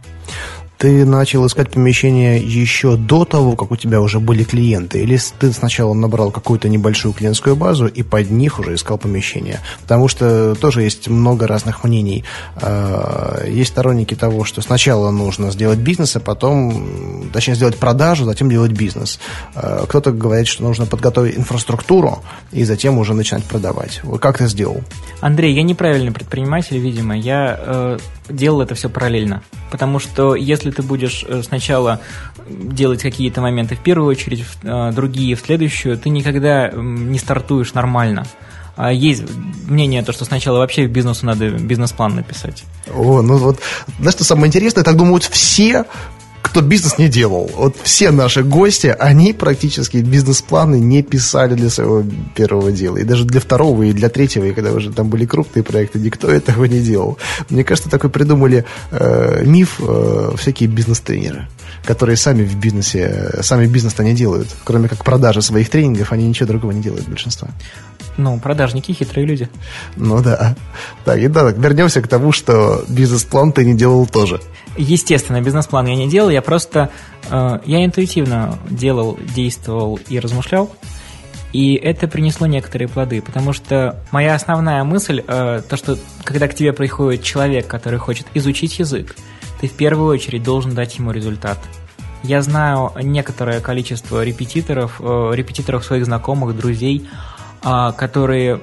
Ты 0.81 1.05
начал 1.05 1.47
искать 1.47 1.71
помещение 1.71 2.41
еще 2.41 2.97
до 2.97 3.27
того, 3.27 3.55
как 3.55 3.71
у 3.71 3.77
тебя 3.77 4.01
уже 4.01 4.19
были 4.19 4.45
клиенты? 4.45 5.03
Или 5.03 5.19
ты 5.39 5.53
сначала 5.53 5.93
набрал 5.93 6.31
какую-то 6.31 6.71
небольшую 6.71 7.13
клиентскую 7.13 7.55
базу 7.55 7.87
и 7.87 8.03
под 8.03 8.31
них 8.31 8.59
уже 8.59 8.75
искал 8.75 8.97
помещение? 8.97 9.61
Потому 9.83 10.09
что 10.09 10.55
тоже 10.55 10.81
есть 10.81 11.07
много 11.09 11.47
разных 11.47 11.85
мнений. 11.85 12.25
А, 12.57 13.45
есть 13.47 13.73
сторонники 13.73 14.15
того, 14.15 14.45
что 14.45 14.63
сначала 14.63 15.11
нужно 15.11 15.51
сделать 15.51 15.81
бизнес, 15.81 16.17
а 16.17 16.21
потом, 16.21 17.29
точнее, 17.31 17.57
сделать 17.57 17.77
продажу, 17.77 18.25
затем 18.25 18.49
делать 18.49 18.73
бизнес. 18.73 19.21
А, 19.55 19.85
кто-то 19.85 20.13
говорит, 20.13 20.47
что 20.47 20.63
нужно 20.63 20.87
подготовить 20.87 21.37
инфраструктуру 21.37 22.23
и 22.53 22.65
затем 22.65 22.97
уже 22.97 23.13
начинать 23.13 23.45
продавать. 23.45 24.01
Как 24.19 24.39
ты 24.39 24.49
сделал? 24.49 24.81
Андрей, 25.21 25.53
я 25.53 25.63
неправильный 25.63 26.13
предприниматель, 26.13 26.79
видимо. 26.79 27.19
Я 27.19 27.61
э, 27.61 27.99
делал 28.31 28.63
это 28.63 28.75
все 28.75 28.89
параллельно. 28.89 29.43
Потому 29.71 29.99
что 29.99 30.35
если 30.35 30.70
ты 30.71 30.83
будешь 30.83 31.25
э, 31.27 31.43
сначала 31.43 32.00
делать 32.49 33.03
какие-то 33.03 33.41
моменты 33.41 33.77
в 33.77 33.81
первую 33.81 34.09
очередь, 34.09 34.45
э, 34.62 34.93
другие 34.93 35.35
в 35.37 35.41
следующую, 35.41 35.99
ты 35.99 36.09
никогда 36.11 36.71
не 36.71 37.19
стартуешь 37.19 37.75
нормально. 37.75 38.27
А 38.77 38.93
есть 38.93 39.25
мнение, 39.67 40.03
то, 40.03 40.12
что 40.12 40.25
сначала 40.25 40.59
вообще 40.59 40.87
бизнесу 40.87 41.27
надо 41.27 41.50
бизнес-план 41.50 42.15
написать. 42.15 42.65
О, 42.95 43.21
ну 43.21 43.37
вот, 43.37 43.61
знаешь, 43.99 44.15
что 44.15 44.25
самое 44.25 44.47
интересное, 44.47 44.85
так 44.85 44.97
думают 44.97 45.25
все, 45.25 45.85
кто 46.50 46.62
бизнес 46.62 46.99
не 46.99 47.09
делал. 47.09 47.49
Вот 47.54 47.76
все 47.83 48.11
наши 48.11 48.42
гости, 48.42 48.88
они 48.99 49.33
практически 49.33 49.99
бизнес-планы 49.99 50.80
не 50.80 51.02
писали 51.02 51.54
для 51.54 51.71
своего 51.71 52.04
первого 52.35 52.73
дела. 52.73 52.97
И 52.97 53.04
даже 53.04 53.25
для 53.25 53.40
второго 53.40 53.85
и 53.85 53.92
для 53.92 54.09
третьего, 54.09 54.47
и 54.47 54.52
когда 54.52 54.73
уже 54.73 54.90
там 54.90 55.09
были 55.09 55.26
крупные 55.26 55.62
проекты, 55.62 56.00
никто 56.00 56.28
этого 56.30 56.64
не 56.64 56.80
делал. 56.80 57.19
Мне 57.50 57.62
кажется, 57.62 57.88
такой 57.88 58.11
придумали 58.11 58.64
э, 58.90 59.45
миф 59.47 59.80
э, 59.80 60.33
всякие 60.37 60.69
бизнес-тренеры 60.69 61.49
которые 61.85 62.16
сами 62.16 62.45
в 62.45 62.57
бизнесе, 62.57 63.38
сами 63.40 63.66
бизнес-то 63.66 64.04
не 64.04 64.12
делают. 64.12 64.49
Кроме 64.64 64.87
как 64.87 65.02
продажи 65.02 65.40
своих 65.40 65.71
тренингов, 65.71 66.12
они 66.12 66.28
ничего 66.28 66.47
другого 66.47 66.73
не 66.73 66.83
делают, 66.83 67.09
большинство. 67.09 67.49
Ну, 68.17 68.38
продажники 68.38 68.93
хитрые 68.93 69.26
люди. 69.26 69.49
Ну 69.97 70.23
да. 70.23 70.57
Так, 71.05 71.19
и 71.19 71.29
да, 71.29 71.45
так, 71.45 71.59
вернемся 71.59 72.02
к 72.02 72.09
тому, 72.09 72.33
что 72.33 72.85
бизнес-план 72.88 73.52
ты 73.52 73.64
не 73.64 73.75
делал 73.75 74.07
тоже. 74.07 74.40
Естественно, 74.76 75.40
бизнес-план 75.40 75.87
я 75.87 75.97
не 75.97 76.09
делал, 76.09 76.31
я 76.31 76.43
просто, 76.43 76.90
э, 77.29 77.59
я 77.64 77.85
интуитивно 77.85 78.59
делал, 78.69 79.19
действовал 79.35 79.99
и 80.09 80.19
размышлял, 80.19 80.71
и 81.52 81.75
это 81.75 82.07
принесло 82.07 82.47
некоторые 82.47 82.88
плоды, 82.88 83.21
потому 83.21 83.52
что 83.52 84.00
моя 84.12 84.35
основная 84.35 84.85
мысль, 84.85 85.23
э, 85.26 85.62
то, 85.69 85.76
что 85.76 85.99
когда 86.23 86.47
к 86.47 86.55
тебе 86.55 86.73
приходит 86.73 87.25
человек, 87.25 87.67
который 87.67 87.99
хочет 87.99 88.26
изучить 88.35 88.79
язык, 88.79 89.17
ты 89.61 89.69
в 89.69 89.73
первую 89.73 90.09
очередь 90.09 90.43
должен 90.43 90.75
дать 90.75 90.97
ему 90.99 91.11
результат. 91.11 91.59
Я 92.23 92.43
знаю 92.43 92.93
некоторое 93.02 93.61
количество 93.61 94.23
репетиторов, 94.23 95.00
э, 95.00 95.31
репетиторов 95.35 95.85
своих 95.85 96.05
знакомых, 96.05 96.57
друзей, 96.57 97.09
которые, 97.62 98.61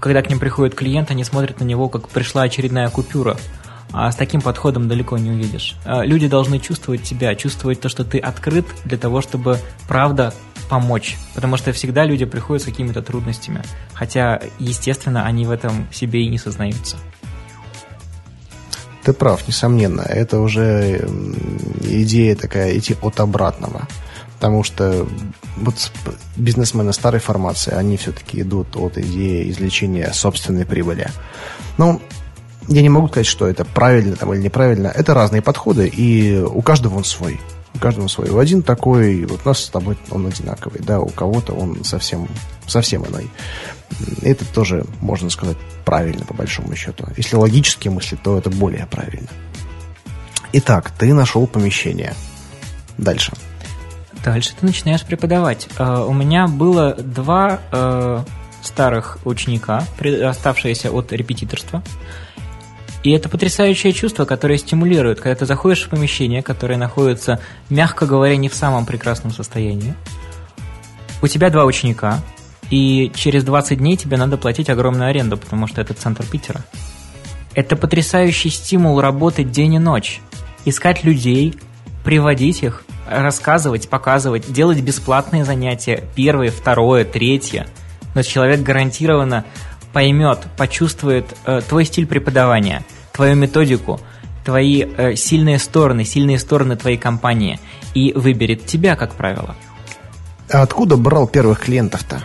когда 0.00 0.22
к 0.22 0.28
ним 0.28 0.38
приходит 0.38 0.74
клиент, 0.74 1.10
они 1.10 1.24
смотрят 1.24 1.60
на 1.60 1.64
него, 1.64 1.88
как 1.88 2.08
пришла 2.08 2.42
очередная 2.42 2.88
купюра– 2.88 3.36
а 3.92 4.10
с 4.10 4.16
таким 4.16 4.40
подходом 4.40 4.88
далеко 4.88 5.18
не 5.18 5.30
увидишь. 5.30 5.76
А, 5.84 6.02
люди 6.02 6.26
должны 6.26 6.58
чувствовать 6.58 7.02
тебя, 7.02 7.34
чувствовать 7.34 7.80
то, 7.80 7.88
что 7.88 8.04
ты 8.04 8.18
открыт 8.18 8.66
для 8.84 8.96
того, 8.96 9.20
чтобы 9.20 9.58
правда 9.86 10.32
помочь. 10.70 11.18
Потому 11.34 11.58
что 11.58 11.72
всегда 11.72 12.04
люди 12.04 12.24
приходят 12.24 12.62
с 12.62 12.64
какими-то 12.66 13.02
трудностями. 13.02 13.62
Хотя, 13.92 14.40
естественно, 14.58 15.26
они 15.26 15.44
в 15.44 15.50
этом 15.50 15.86
себе 15.92 16.24
и 16.24 16.28
не 16.28 16.38
сознаются. 16.38 16.96
Ты 19.04 19.12
прав, 19.12 19.46
несомненно. 19.46 20.02
Это 20.02 20.40
уже 20.40 21.06
идея 21.82 22.34
такая 22.34 22.78
идти 22.78 22.96
от 23.02 23.20
обратного. 23.20 23.88
Потому 24.42 24.64
что 24.64 25.06
вот 25.56 25.92
бизнесмены 26.34 26.92
старой 26.92 27.20
формации, 27.20 27.72
они 27.72 27.96
все-таки 27.96 28.40
идут 28.40 28.76
от 28.76 28.98
идеи 28.98 29.48
извлечения 29.48 30.10
собственной 30.12 30.66
прибыли. 30.66 31.12
Ну, 31.78 32.02
я 32.66 32.82
не 32.82 32.88
могу 32.88 33.06
сказать, 33.06 33.28
что 33.28 33.46
это 33.46 33.64
правильно 33.64 34.16
там, 34.16 34.34
или 34.34 34.40
неправильно. 34.40 34.88
Это 34.88 35.14
разные 35.14 35.42
подходы, 35.42 35.86
и 35.86 36.38
у 36.40 36.60
каждого 36.60 36.96
он 36.96 37.04
свой. 37.04 37.40
У 37.72 37.78
каждого 37.78 38.08
свой. 38.08 38.30
У 38.30 38.38
один 38.38 38.64
такой, 38.64 39.26
вот 39.26 39.42
у 39.44 39.48
нас 39.48 39.60
с 39.60 39.68
тобой 39.68 39.96
он 40.10 40.26
одинаковый, 40.26 40.80
да, 40.80 40.98
у 40.98 41.10
кого-то 41.10 41.52
он 41.52 41.84
совсем, 41.84 42.26
совсем 42.66 43.06
иной. 43.06 43.30
Это 44.22 44.44
тоже, 44.44 44.84
можно 45.00 45.30
сказать, 45.30 45.56
правильно, 45.84 46.24
по 46.24 46.34
большому 46.34 46.74
счету. 46.74 47.06
Если 47.16 47.36
логически 47.36 47.90
мыслить, 47.90 48.20
то 48.24 48.36
это 48.36 48.50
более 48.50 48.86
правильно. 48.86 49.28
Итак, 50.52 50.90
ты 50.98 51.14
нашел 51.14 51.46
помещение. 51.46 52.12
Дальше. 52.98 53.32
Дальше 54.24 54.52
ты 54.58 54.66
начинаешь 54.66 55.04
преподавать. 55.04 55.68
Uh, 55.76 56.06
у 56.06 56.12
меня 56.12 56.46
было 56.46 56.94
два 56.94 57.60
uh, 57.70 58.24
старых 58.62 59.18
ученика, 59.24 59.84
оставшиеся 60.00 60.90
от 60.90 61.12
репетиторства. 61.12 61.82
И 63.02 63.10
это 63.10 63.28
потрясающее 63.28 63.92
чувство, 63.92 64.24
которое 64.24 64.58
стимулирует, 64.58 65.20
когда 65.20 65.34
ты 65.34 65.46
заходишь 65.46 65.82
в 65.82 65.88
помещение, 65.88 66.42
которое 66.42 66.76
находится, 66.76 67.40
мягко 67.68 68.06
говоря, 68.06 68.36
не 68.36 68.48
в 68.48 68.54
самом 68.54 68.86
прекрасном 68.86 69.32
состоянии. 69.32 69.94
У 71.20 71.26
тебя 71.26 71.50
два 71.50 71.64
ученика, 71.64 72.20
и 72.70 73.10
через 73.14 73.42
20 73.44 73.78
дней 73.78 73.96
тебе 73.96 74.16
надо 74.16 74.36
платить 74.36 74.70
огромную 74.70 75.10
аренду, 75.10 75.36
потому 75.36 75.66
что 75.66 75.80
это 75.80 75.94
центр 75.94 76.24
Питера. 76.24 76.64
Это 77.54 77.76
потрясающий 77.76 78.50
стимул 78.50 79.00
работать 79.00 79.50
день 79.50 79.74
и 79.74 79.78
ночь. 79.78 80.20
Искать 80.64 81.02
людей, 81.02 81.54
приводить 82.04 82.62
их, 82.62 82.84
рассказывать, 83.08 83.88
показывать, 83.88 84.52
делать 84.52 84.80
бесплатные 84.80 85.44
занятия, 85.44 86.04
первое, 86.14 86.50
второе, 86.50 87.04
третье. 87.04 87.66
Но 88.14 88.22
человек 88.22 88.60
гарантированно 88.60 89.44
поймет, 89.92 90.46
почувствует 90.56 91.26
э, 91.44 91.60
твой 91.68 91.84
стиль 91.84 92.06
преподавания, 92.06 92.84
твою 93.12 93.36
методику, 93.36 94.00
твои 94.44 94.84
э, 94.84 95.14
сильные 95.16 95.58
стороны, 95.58 96.04
сильные 96.04 96.38
стороны 96.38 96.76
твоей 96.76 96.96
компании 96.96 97.60
и 97.94 98.12
выберет 98.12 98.66
тебя, 98.66 98.96
как 98.96 99.14
правило. 99.14 99.54
А 100.50 100.62
откуда 100.62 100.96
брал 100.96 101.26
первых 101.26 101.60
клиентов-то? 101.60 102.22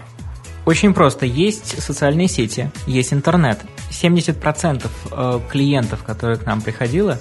Очень 0.66 0.94
просто. 0.94 1.26
Есть 1.26 1.82
социальные 1.82 2.28
сети, 2.28 2.70
есть 2.88 3.14
интернет. 3.14 3.60
70% 3.90 4.90
э, 5.12 5.40
клиентов, 5.50 6.04
которые 6.04 6.38
к 6.38 6.46
нам 6.46 6.62
приходило, 6.62 7.20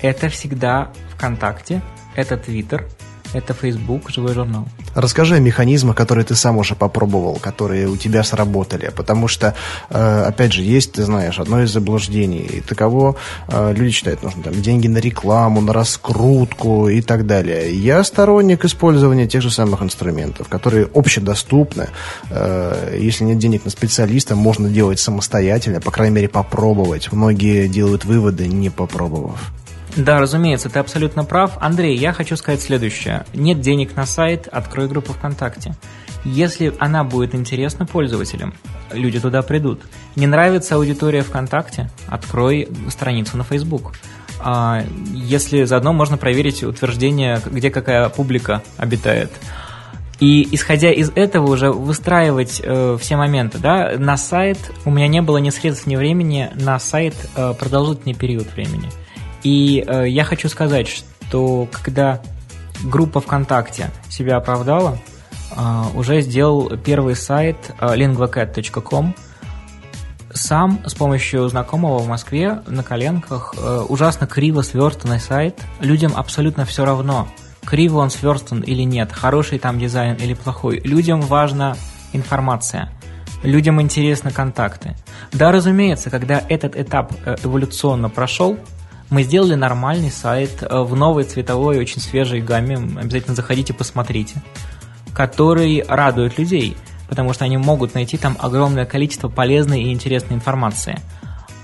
это 0.00 0.28
всегда 0.28 0.90
ВКонтакте, 1.14 1.82
это 2.16 2.36
Твиттер, 2.36 2.86
это 3.32 3.54
Facebook, 3.54 4.10
живой 4.10 4.32
журнал. 4.32 4.66
Расскажи 4.94 5.34
о 5.34 5.40
механизмах, 5.40 5.94
которые 5.96 6.24
ты 6.24 6.34
сам 6.34 6.56
уже 6.56 6.74
попробовал, 6.74 7.36
которые 7.36 7.88
у 7.88 7.96
тебя 7.96 8.22
сработали. 8.22 8.90
Потому 8.96 9.28
что, 9.28 9.54
э, 9.90 10.24
опять 10.26 10.52
же, 10.52 10.62
есть, 10.62 10.92
ты 10.92 11.02
знаешь, 11.02 11.38
одно 11.38 11.62
из 11.62 11.70
заблуждений. 11.70 12.38
И 12.38 12.60
таково 12.60 13.16
э, 13.48 13.74
люди 13.74 13.90
считают, 13.90 14.22
нужно 14.22 14.42
там 14.42 14.62
деньги 14.62 14.88
на 14.88 14.98
рекламу, 14.98 15.60
на 15.60 15.72
раскрутку 15.72 16.88
и 16.88 17.02
так 17.02 17.26
далее. 17.26 17.74
Я 17.74 18.04
сторонник 18.04 18.64
использования 18.64 19.26
тех 19.26 19.42
же 19.42 19.50
самых 19.50 19.82
инструментов, 19.82 20.48
которые 20.48 20.88
общедоступны. 20.94 21.88
Э, 22.30 22.96
если 22.98 23.24
нет 23.24 23.38
денег 23.38 23.64
на 23.64 23.70
специалиста, 23.70 24.34
можно 24.34 24.70
делать 24.70 25.00
самостоятельно, 25.00 25.80
по 25.80 25.90
крайней 25.90 26.14
мере, 26.14 26.28
попробовать. 26.28 27.12
Многие 27.12 27.68
делают 27.68 28.04
выводы, 28.04 28.46
не 28.48 28.70
попробовав. 28.70 29.52
Да, 29.96 30.20
разумеется, 30.20 30.68
ты 30.68 30.78
абсолютно 30.78 31.24
прав. 31.24 31.56
Андрей, 31.58 31.96
я 31.96 32.12
хочу 32.12 32.36
сказать 32.36 32.60
следующее. 32.60 33.24
Нет 33.32 33.60
денег 33.60 33.96
на 33.96 34.04
сайт, 34.04 34.46
открой 34.46 34.88
группу 34.88 35.14
ВКонтакте. 35.14 35.74
Если 36.24 36.74
она 36.78 37.02
будет 37.02 37.34
интересна 37.34 37.86
пользователям, 37.86 38.52
люди 38.92 39.18
туда 39.18 39.40
придут. 39.42 39.80
Не 40.14 40.26
нравится 40.26 40.74
аудитория 40.74 41.22
ВКонтакте, 41.22 41.88
открой 42.08 42.68
страницу 42.90 43.38
на 43.38 43.44
Facebook. 43.44 43.94
А, 44.38 44.84
если 45.12 45.64
заодно 45.64 45.94
можно 45.94 46.18
проверить 46.18 46.62
утверждение, 46.62 47.40
где 47.46 47.70
какая 47.70 48.08
публика 48.10 48.62
обитает. 48.76 49.32
И 50.20 50.48
исходя 50.54 50.90
из 50.92 51.10
этого 51.14 51.52
уже 51.52 51.70
выстраивать 51.70 52.60
э, 52.64 52.96
все 53.00 53.16
моменты, 53.16 53.58
да, 53.58 53.92
на 53.98 54.16
сайт 54.16 54.58
у 54.84 54.90
меня 54.90 55.08
не 55.08 55.20
было 55.20 55.38
ни 55.38 55.50
средств, 55.50 55.86
ни 55.86 55.96
времени 55.96 56.50
на 56.54 56.78
сайт 56.78 57.14
э, 57.36 57.54
продолжительный 57.58 58.14
период 58.14 58.50
времени. 58.54 58.90
И 59.46 59.84
э, 59.86 60.08
я 60.08 60.24
хочу 60.24 60.48
сказать, 60.48 60.88
что 60.88 61.68
когда 61.70 62.20
группа 62.82 63.20
ВКонтакте 63.20 63.92
себя 64.08 64.38
оправдала, 64.38 64.98
уже 65.94 66.20
сделал 66.20 66.76
первый 66.76 67.14
сайт 67.14 67.56
lingvacat.com, 67.78 69.14
сам 70.34 70.80
с 70.84 70.94
помощью 70.94 71.48
знакомого 71.48 71.98
в 71.98 72.08
Москве 72.08 72.60
на 72.66 72.82
коленках 72.82 73.54
ужасно 73.88 74.26
криво 74.26 74.62
сверстанный 74.62 75.20
сайт. 75.20 75.62
Людям 75.78 76.12
абсолютно 76.16 76.64
все 76.64 76.84
равно, 76.84 77.28
криво 77.64 77.98
он 77.98 78.10
сверстан 78.10 78.60
или 78.60 78.82
нет, 78.82 79.12
хороший 79.12 79.60
там 79.60 79.78
дизайн 79.78 80.16
или 80.16 80.34
плохой. 80.34 80.80
Людям 80.80 81.20
важна 81.20 81.76
информация. 82.12 82.90
Людям 83.44 83.80
интересны 83.80 84.32
контакты. 84.32 84.96
Да, 85.32 85.52
разумеется, 85.52 86.10
когда 86.10 86.42
этот 86.48 86.74
этап 86.74 87.12
э, 87.24 87.36
эволюционно 87.44 88.10
прошел, 88.10 88.58
мы 89.10 89.22
сделали 89.22 89.54
нормальный 89.54 90.10
сайт 90.10 90.62
э, 90.62 90.80
в 90.80 90.96
новой 90.96 91.24
цветовой, 91.24 91.78
очень 91.78 92.00
свежей 92.00 92.40
гамме, 92.40 92.76
обязательно 92.76 93.36
заходите, 93.36 93.72
посмотрите, 93.72 94.42
который 95.14 95.84
радует 95.86 96.38
людей, 96.38 96.76
потому 97.08 97.32
что 97.32 97.44
они 97.44 97.56
могут 97.56 97.94
найти 97.94 98.16
там 98.16 98.36
огромное 98.40 98.84
количество 98.84 99.28
полезной 99.28 99.82
и 99.82 99.92
интересной 99.92 100.36
информации. 100.36 100.98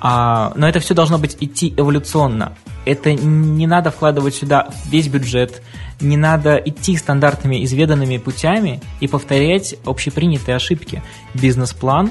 А, 0.00 0.52
но 0.56 0.68
это 0.68 0.80
все 0.80 0.94
должно 0.94 1.18
быть 1.18 1.37
идти 1.40 1.72
эволюционно. 1.76 2.54
Это 2.84 3.12
не 3.12 3.66
надо 3.68 3.90
вкладывать 3.92 4.34
сюда 4.34 4.68
весь 4.87 5.06
бюджет, 5.06 5.62
не 6.00 6.16
надо 6.16 6.56
идти 6.56 6.96
стандартными 6.96 7.64
изведанными 7.64 8.18
путями 8.18 8.80
и 9.00 9.06
повторять 9.06 9.76
общепринятые 9.84 10.56
ошибки. 10.56 11.02
Бизнес-план, 11.34 12.11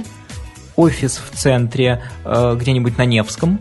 офис 0.77 1.17
в 1.17 1.35
центре 1.35 2.03
э, 2.23 2.55
где-нибудь 2.57 2.97
на 2.97 3.05
Невском, 3.05 3.59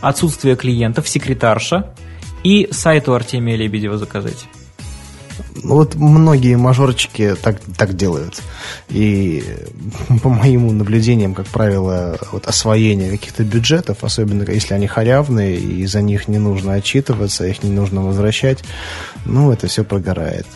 отсутствие 0.00 0.56
клиентов, 0.56 1.08
секретарша 1.08 1.94
и 2.44 2.68
сайт 2.70 3.08
у 3.08 3.12
Артемия 3.12 3.56
Лебедева 3.56 3.98
заказать. 3.98 4.46
Ну, 5.62 5.74
вот 5.74 5.94
многие 5.94 6.56
мажорчики 6.56 7.34
так, 7.40 7.60
так 7.76 7.94
делают. 7.94 8.42
И 8.88 9.44
по 10.22 10.28
моим 10.28 10.76
наблюдениям, 10.76 11.34
как 11.34 11.46
правило, 11.46 12.18
вот 12.32 12.46
освоение 12.46 13.10
каких-то 13.10 13.44
бюджетов, 13.44 13.98
особенно 14.02 14.48
если 14.50 14.74
они 14.74 14.86
халявные, 14.86 15.56
и 15.56 15.86
за 15.86 16.02
них 16.02 16.28
не 16.28 16.38
нужно 16.38 16.74
отчитываться, 16.74 17.46
их 17.46 17.62
не 17.62 17.70
нужно 17.70 18.02
возвращать, 18.02 18.64
ну, 19.24 19.52
это 19.52 19.66
все 19.66 19.84
прогорает 19.84 20.46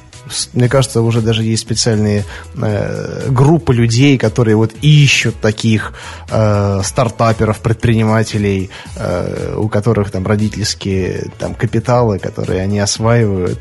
мне 0.52 0.69
кажется, 0.69 1.02
уже 1.02 1.21
даже 1.21 1.43
есть 1.43 1.62
специальные 1.62 2.25
э, 2.55 3.29
группы 3.31 3.75
людей, 3.75 4.19
которые 4.19 4.57
вот 4.57 4.73
ищут 4.83 5.37
таких 5.41 5.93
э, 6.31 6.81
стартаперов, 6.85 7.61
предпринимателей, 7.61 8.71
э, 8.97 9.55
у 9.57 9.69
которых 9.69 10.11
там 10.11 10.26
родительские 10.26 11.31
там 11.38 11.55
капиталы, 11.55 12.19
которые 12.19 12.62
они 12.62 12.79
осваивают 12.79 13.61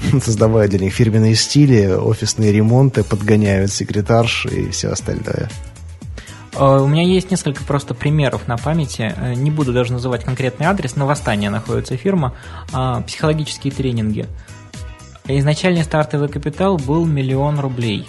создавая 0.22 0.68
для 0.68 0.78
них 0.78 0.94
фирменные 0.94 1.34
стили, 1.34 1.86
офисные 1.86 2.52
ремонты, 2.52 3.04
подгоняют 3.04 3.72
секретарш 3.72 4.46
и 4.46 4.70
все 4.70 4.88
остальное. 4.88 5.48
Э, 6.54 6.78
у 6.80 6.86
меня 6.86 7.02
есть 7.02 7.30
несколько 7.30 7.64
просто 7.64 7.94
примеров 7.94 8.48
на 8.48 8.56
памяти. 8.56 9.14
Э, 9.16 9.34
не 9.34 9.50
буду 9.50 9.72
даже 9.72 9.92
называть 9.92 10.24
конкретный 10.24 10.66
адрес, 10.66 10.96
но 10.96 11.06
Восстание 11.06 11.50
находится 11.50 11.96
фирма. 11.96 12.34
Э, 12.72 13.02
психологические 13.06 13.72
тренинги. 13.72 14.26
Изначальный 15.38 15.84
стартовый 15.84 16.28
капитал 16.28 16.76
был 16.76 17.04
миллион 17.04 17.60
рублей. 17.60 18.08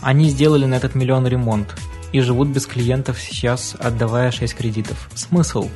Они 0.00 0.28
сделали 0.28 0.66
на 0.66 0.74
этот 0.74 0.94
миллион 0.94 1.26
ремонт 1.26 1.76
и 2.12 2.20
живут 2.20 2.48
без 2.48 2.66
клиентов 2.66 3.20
сейчас, 3.20 3.76
отдавая 3.78 4.30
6 4.30 4.54
кредитов. 4.54 5.08
Смысл? 5.14 5.68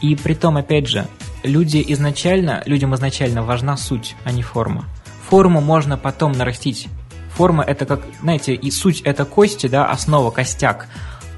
И 0.00 0.16
при 0.16 0.34
том, 0.34 0.56
опять 0.56 0.88
же, 0.88 1.06
люди 1.42 1.84
изначально, 1.88 2.62
людям 2.66 2.94
изначально 2.94 3.42
важна 3.42 3.76
суть, 3.76 4.16
а 4.24 4.32
не 4.32 4.42
форма. 4.42 4.84
Форму 5.28 5.60
можно 5.60 5.96
потом 5.96 6.32
нарастить. 6.32 6.88
Форма 7.30 7.62
это 7.62 7.86
как, 7.86 8.00
знаете, 8.20 8.54
и 8.54 8.70
суть 8.70 9.00
это 9.02 9.24
кости, 9.24 9.66
да, 9.68 9.86
основа, 9.86 10.30
костяк. 10.30 10.88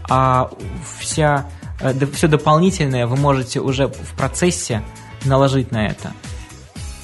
А 0.09 0.51
вся, 0.99 1.47
э, 1.81 1.95
все 2.13 2.29
дополнительное 2.29 3.07
вы 3.07 3.17
можете 3.17 3.61
уже 3.61 3.89
в 3.89 4.15
процессе 4.17 4.83
наложить 5.25 5.73
на 5.73 5.87
это. 5.87 6.13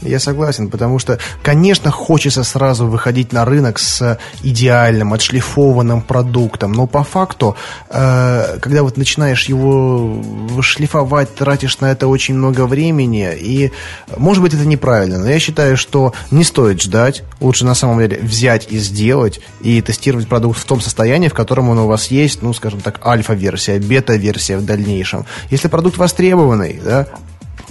Я 0.05 0.21
согласен, 0.21 0.69
потому 0.69 0.99
что, 0.99 1.19
конечно, 1.43 1.91
хочется 1.91 2.45
сразу 2.45 2.87
выходить 2.87 3.33
на 3.33 3.45
рынок 3.45 3.79
с 3.79 4.19
идеальным, 4.43 5.15
отшлифованным 5.15 6.03
продуктом, 6.03 6.73
но 6.73 6.87
по 6.87 7.03
факту, 7.03 7.57
э, 7.89 8.59
когда 8.61 8.83
вот 8.83 8.97
начинаешь 8.97 9.47
его 9.47 10.23
шлифовать, 10.61 11.35
тратишь 11.35 11.81
на 11.81 11.91
это 11.91 12.07
очень 12.07 12.35
много 12.35 12.67
времени, 12.67 13.31
и, 13.35 13.73
может 14.17 14.43
быть, 14.43 14.55
это 14.55 14.67
неправильно, 14.67 15.19
но 15.19 15.29
я 15.29 15.39
считаю, 15.39 15.77
что 15.77 16.13
не 16.31 16.45
стоит 16.45 16.83
ждать, 16.83 17.23
лучше 17.41 17.65
на 17.65 17.75
самом 17.75 17.99
деле 18.01 18.19
взять 18.21 18.71
и 18.71 18.79
сделать, 18.79 19.41
и 19.61 19.81
тестировать 19.81 20.29
продукт 20.29 20.59
в 20.59 20.65
том 20.65 20.81
состоянии, 20.81 21.29
в 21.29 21.35
котором 21.35 21.71
он 21.71 21.79
у 21.79 21.87
вас 21.87 22.09
есть, 22.09 22.43
ну, 22.43 22.53
скажем 22.53 22.81
так, 22.81 23.01
альфа-версия, 23.07 23.79
бета-версия 23.79 24.59
в 24.59 24.65
дальнейшем. 24.65 25.25
Если 25.51 25.69
продукт 25.69 25.97
востребованный, 25.97 26.81
да, 26.85 27.07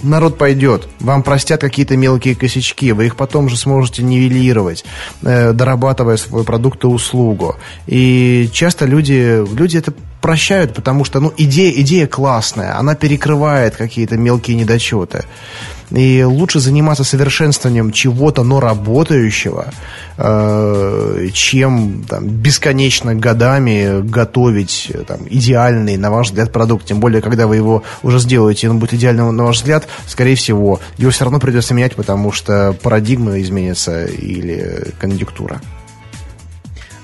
народ 0.02 0.38
пойдет, 0.38 0.88
вам 1.00 1.22
простят 1.22 1.60
какие-то 1.60 1.96
мелкие 1.96 2.34
косячки, 2.34 2.92
вы 2.92 3.06
их 3.06 3.16
потом 3.16 3.48
же 3.48 3.56
сможете 3.56 4.02
нивелировать, 4.02 4.84
э, 5.22 5.52
дорабатывая 5.52 6.16
свой 6.16 6.44
продукт 6.44 6.84
и 6.84 6.86
услугу. 6.86 7.56
И 7.86 8.48
часто 8.52 8.86
люди, 8.86 9.44
люди 9.54 9.78
это 9.78 9.92
прощают, 10.20 10.74
потому 10.74 11.04
что 11.04 11.20
ну, 11.20 11.32
идея, 11.36 11.70
идея 11.82 12.06
классная, 12.06 12.78
она 12.78 12.94
перекрывает 12.94 13.76
какие-то 13.76 14.16
мелкие 14.16 14.56
недочеты. 14.56 15.24
И 15.90 16.22
лучше 16.22 16.60
заниматься 16.60 17.04
совершенствованием 17.04 17.92
чего-то, 17.92 18.42
но 18.42 18.60
работающего, 18.60 19.66
э, 20.16 21.26
чем 21.32 22.04
там, 22.08 22.26
бесконечно 22.26 23.14
годами 23.14 24.00
готовить 24.02 24.92
там, 25.06 25.20
идеальный, 25.28 25.96
на 25.96 26.10
ваш 26.10 26.28
взгляд, 26.28 26.52
продукт. 26.52 26.86
Тем 26.86 27.00
более, 27.00 27.20
когда 27.20 27.46
вы 27.46 27.56
его 27.56 27.82
уже 28.02 28.18
сделаете, 28.18 28.70
он 28.70 28.78
будет 28.78 28.94
идеальным, 28.94 29.34
на 29.36 29.44
ваш 29.44 29.56
взгляд, 29.56 29.86
скорее 30.06 30.36
всего, 30.36 30.80
его 30.96 31.10
все 31.10 31.24
равно 31.24 31.38
придется 31.38 31.74
менять, 31.74 31.94
потому 31.94 32.32
что 32.32 32.74
парадигма 32.82 33.40
изменится 33.40 34.06
или 34.06 34.92
конъюнктура. 34.98 35.60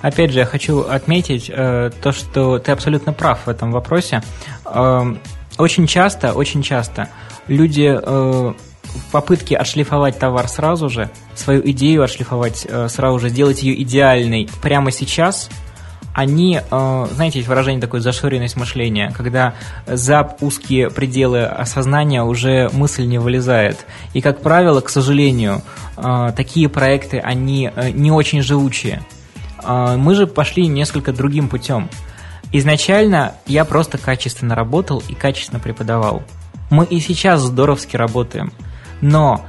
Опять 0.02 0.32
же, 0.32 0.38
я 0.38 0.46
хочу 0.46 0.80
отметить 0.80 1.50
э, 1.54 1.90
то, 2.02 2.12
что 2.12 2.58
ты 2.58 2.72
абсолютно 2.72 3.12
прав 3.12 3.40
в 3.44 3.48
этом 3.50 3.70
вопросе. 3.70 4.22
Э, 4.64 5.14
очень 5.58 5.86
часто, 5.86 6.32
очень 6.32 6.62
часто 6.62 7.10
люди 7.48 7.98
э, 8.02 8.52
в 8.94 9.10
попытке 9.12 9.56
отшлифовать 9.56 10.18
товар 10.18 10.48
сразу 10.48 10.88
же, 10.88 11.10
свою 11.34 11.62
идею 11.70 12.02
отшлифовать 12.02 12.66
э, 12.68 12.88
сразу 12.88 13.18
же, 13.18 13.28
сделать 13.28 13.62
ее 13.62 13.80
идеальной 13.82 14.48
прямо 14.62 14.90
сейчас, 14.90 15.48
они, 16.12 16.60
э, 16.60 17.06
знаете, 17.12 17.38
есть 17.38 17.48
выражение 17.48 17.80
такое 17.80 18.00
зашоренность 18.00 18.56
мышления, 18.56 19.12
когда 19.16 19.54
за 19.86 20.36
узкие 20.40 20.90
пределы 20.90 21.44
осознания 21.44 22.22
уже 22.22 22.68
мысль 22.72 23.04
не 23.04 23.18
вылезает. 23.18 23.86
И, 24.12 24.20
как 24.20 24.40
правило, 24.42 24.80
к 24.80 24.88
сожалению, 24.88 25.62
э, 25.96 26.32
такие 26.36 26.68
проекты, 26.68 27.18
они 27.18 27.70
э, 27.74 27.90
не 27.90 28.10
очень 28.10 28.42
живучие. 28.42 29.02
А, 29.62 29.96
мы 29.96 30.14
же 30.14 30.26
пошли 30.26 30.66
несколько 30.66 31.12
другим 31.12 31.48
путем. 31.48 31.88
Изначально 32.52 33.34
я 33.46 33.64
просто 33.64 33.98
качественно 33.98 34.54
работал 34.54 35.02
и 35.08 35.14
качественно 35.14 35.60
преподавал. 35.60 36.22
Мы 36.70 36.84
и 36.84 37.00
сейчас 37.00 37.40
здоровски 37.40 37.96
работаем, 37.96 38.52
но 39.00 39.46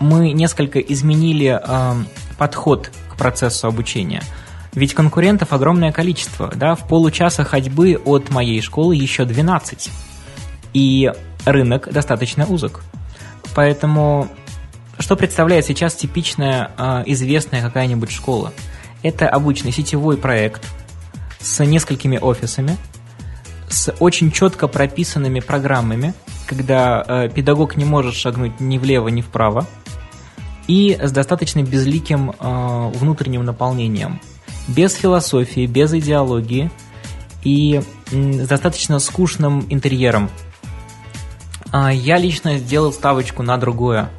мы 0.00 0.32
несколько 0.32 0.78
изменили 0.78 1.60
э, 1.60 1.94
подход 2.36 2.90
к 3.10 3.16
процессу 3.16 3.66
обучения. 3.66 4.22
Ведь 4.72 4.94
конкурентов 4.94 5.52
огромное 5.52 5.92
количество, 5.92 6.52
да, 6.54 6.74
в 6.74 6.86
получаса 6.86 7.44
ходьбы 7.44 8.00
от 8.04 8.30
моей 8.30 8.60
школы 8.60 8.94
еще 8.94 9.24
12. 9.24 9.90
И 10.74 11.12
рынок 11.44 11.90
достаточно 11.90 12.46
узок. 12.46 12.82
Поэтому 13.54 14.28
что 14.98 15.16
представляет 15.16 15.64
сейчас 15.64 15.94
типичная 15.94 16.70
э, 16.76 17.02
известная 17.06 17.62
какая-нибудь 17.62 18.10
школа? 18.10 18.52
Это 19.02 19.28
обычный 19.28 19.72
сетевой 19.72 20.16
проект 20.16 20.66
с 21.40 21.64
несколькими 21.64 22.18
офисами, 22.18 22.76
с 23.68 23.94
очень 24.00 24.30
четко 24.30 24.68
прописанными 24.68 25.40
программами, 25.40 26.14
когда 26.46 27.04
э, 27.06 27.28
педагог 27.28 27.76
не 27.76 27.84
может 27.84 28.14
шагнуть 28.14 28.60
ни 28.60 28.78
влево, 28.78 29.08
ни 29.08 29.20
вправо, 29.20 29.66
и 30.66 30.98
с 31.00 31.10
достаточно 31.12 31.62
безликим 31.62 32.30
э, 32.30 32.90
внутренним 32.94 33.44
наполнением, 33.44 34.20
без 34.66 34.94
философии, 34.94 35.66
без 35.66 35.92
идеологии 35.92 36.70
и 37.42 37.82
э, 38.10 38.32
с 38.32 38.48
достаточно 38.48 38.98
скучным 38.98 39.66
интерьером. 39.68 40.30
Э, 41.72 41.90
я 41.92 42.18
лично 42.18 42.58
сделал 42.58 42.92
ставочку 42.92 43.42
на 43.42 43.56
другое. 43.56 44.10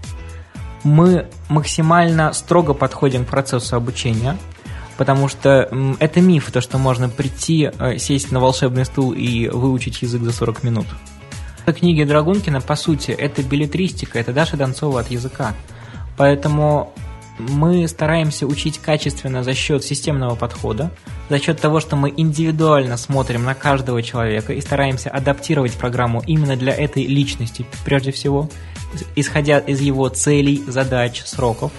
Мы 0.84 1.28
максимально 1.50 2.32
строго 2.34 2.74
подходим 2.74 3.26
к 3.26 3.30
процессу 3.30 3.76
обучения– 3.76 4.38
потому 5.00 5.30
что 5.30 5.70
это 6.02 6.20
миф, 6.20 6.52
то, 6.52 6.60
что 6.60 6.78
можно 6.78 7.08
прийти, 7.08 7.72
э, 7.80 7.98
сесть 7.98 8.34
на 8.34 8.42
волшебный 8.42 8.84
стул 8.84 9.14
и 9.14 9.48
выучить 9.48 10.02
язык 10.02 10.22
за 10.24 10.34
40 10.34 10.64
минут. 10.64 10.88
Книги 11.66 12.04
Драгункина, 12.04 12.60
по 12.60 12.76
сути, 12.76 13.12
это 13.12 13.42
билетристика, 13.42 14.20
это 14.20 14.34
Даша 14.34 14.58
Донцова 14.58 15.00
от 15.00 15.10
языка. 15.10 15.56
Поэтому 16.18 16.94
мы 17.38 17.88
стараемся 17.88 18.46
учить 18.46 18.80
качественно 18.80 19.42
за 19.42 19.54
счет 19.54 19.86
системного 19.86 20.36
подхода, 20.36 20.92
за 21.30 21.40
счет 21.40 21.62
того, 21.62 21.80
что 21.80 21.96
мы 21.96 22.14
индивидуально 22.18 22.98
смотрим 22.98 23.46
на 23.46 23.56
каждого 23.56 24.04
человека 24.04 24.52
и 24.52 24.60
стараемся 24.60 25.10
адаптировать 25.10 25.76
программу 25.76 26.22
именно 26.28 26.58
для 26.58 26.74
этой 26.74 27.06
личности, 27.06 27.66
прежде 27.86 28.12
всего, 28.12 28.50
исходя 29.16 29.60
из 29.60 29.80
его 29.80 30.10
целей, 30.10 30.62
задач, 30.68 31.22
сроков. 31.24 31.72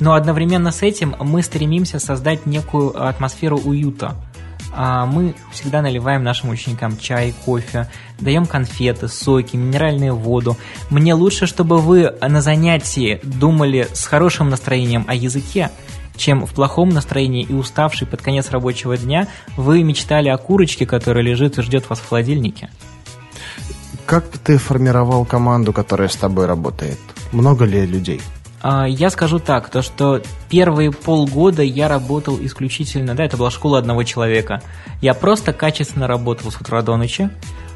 Но 0.00 0.14
одновременно 0.14 0.72
с 0.72 0.82
этим 0.82 1.14
мы 1.20 1.42
стремимся 1.42 1.98
создать 1.98 2.46
некую 2.46 3.06
атмосферу 3.06 3.58
уюта– 3.58 4.16
а 4.74 5.04
мы 5.04 5.34
всегда 5.50 5.82
наливаем 5.82 6.22
нашим 6.24 6.50
ученикам 6.50 6.96
чай, 6.96 7.34
кофе, 7.44 7.88
даем 8.18 8.46
конфеты, 8.46 9.08
соки, 9.08 9.56
минеральную 9.56 10.16
воду. 10.16 10.56
Мне 10.88 11.14
лучше, 11.14 11.46
чтобы 11.46 11.78
вы 11.78 12.14
на 12.20 12.40
занятии 12.40 13.20
думали 13.22 13.86
с 13.92 14.06
хорошим 14.06 14.48
настроением 14.48 15.04
о 15.08 15.14
языке, 15.14 15.70
чем 16.16 16.46
в 16.46 16.54
плохом 16.54 16.88
настроении 16.88 17.44
и 17.44 17.52
уставший 17.52 18.06
под 18.06 18.22
конец 18.22 18.50
рабочего 18.50 18.96
дня 18.96 19.28
вы 19.56 19.82
мечтали 19.82 20.28
о 20.28 20.38
курочке, 20.38 20.86
которая 20.86 21.22
лежит 21.22 21.58
и 21.58 21.62
ждет 21.62 21.88
вас 21.90 21.98
в 21.98 22.08
холодильнике. 22.08 22.70
Как 24.06 24.26
ты 24.26 24.58
формировал 24.58 25.24
команду, 25.24 25.72
которая 25.72 26.08
с 26.08 26.16
тобой 26.16 26.46
работает? 26.46 26.98
Много 27.30 27.64
ли 27.64 27.86
людей? 27.86 28.20
А, 28.62 28.86
я 28.86 29.10
скажу 29.10 29.40
так, 29.40 29.68
то 29.70 29.82
что 29.82 30.22
первые 30.48 30.92
полгода 30.92 31.62
я 31.62 31.88
работал 31.88 32.38
исключительно, 32.40 33.14
да, 33.14 33.24
это 33.24 33.36
была 33.36 33.50
школа 33.50 33.78
одного 33.78 34.04
человека. 34.04 34.62
Я 35.00 35.14
просто 35.14 35.52
качественно 35.52 36.06
работал 36.06 36.52
с 36.52 36.56
утра 36.60 36.80
до 36.82 36.96
ночи. 36.96 37.28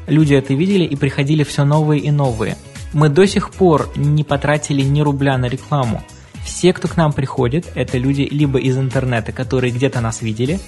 Люди 0.07 0.33
это 0.33 0.53
видели 0.53 0.85
и 0.85 0.95
приходили 0.95 1.43
все 1.43 1.65
новые 1.65 2.01
и 2.01 2.09
новые. 2.09 2.57
Мы 2.93 3.09
до 3.09 3.27
сих 3.27 3.51
пор 3.51 3.89
не 3.97 4.23
потратили 4.23 4.81
ни 4.81 5.01
рубля 5.01 5.37
на 5.37 5.47
рекламу. 5.47 6.01
Все, 6.45 6.71
кто 6.71 6.87
к 6.87 6.95
нам 6.95 7.11
приходит, 7.11 7.67
это 7.75 7.97
люди 7.97 8.21
либо 8.31 8.57
из 8.57 8.77
интернета, 8.77 9.33
которые 9.33 9.73
где-то 9.73 9.99
нас 9.99 10.21
видели, 10.21 10.61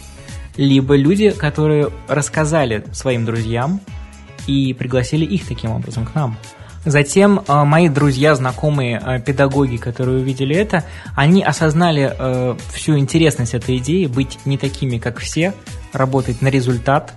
либо 0.58 0.98
люди, 0.98 1.30
которые 1.30 1.90
рассказали 2.10 2.84
своим 2.92 3.24
друзьям 3.24 3.80
и 4.46 4.74
пригласили 4.74 5.24
их 5.24 5.48
таким 5.48 5.72
образом 5.72 6.06
к 6.06 6.14
нам. 6.14 6.38
Затем 6.86 7.42
э, 7.46 7.64
мои 7.64 7.90
друзья, 7.90 8.36
знакомые 8.36 9.02
э, 9.06 9.20
педагоги, 9.20 9.76
которые 9.76 10.20
увидели 10.20 10.56
это, 10.56 10.86
они 11.16 11.44
осознали 11.44 12.14
э, 12.18 12.56
всю 12.74 12.98
интересность 12.98 13.54
этой 13.54 13.78
идеи, 13.78 14.06
быть 14.06 14.40
не 14.46 14.58
такими, 14.58 14.98
как 14.98 15.20
все, 15.20 15.54
работать 15.92 16.42
на 16.42 16.48
результат. 16.48 17.14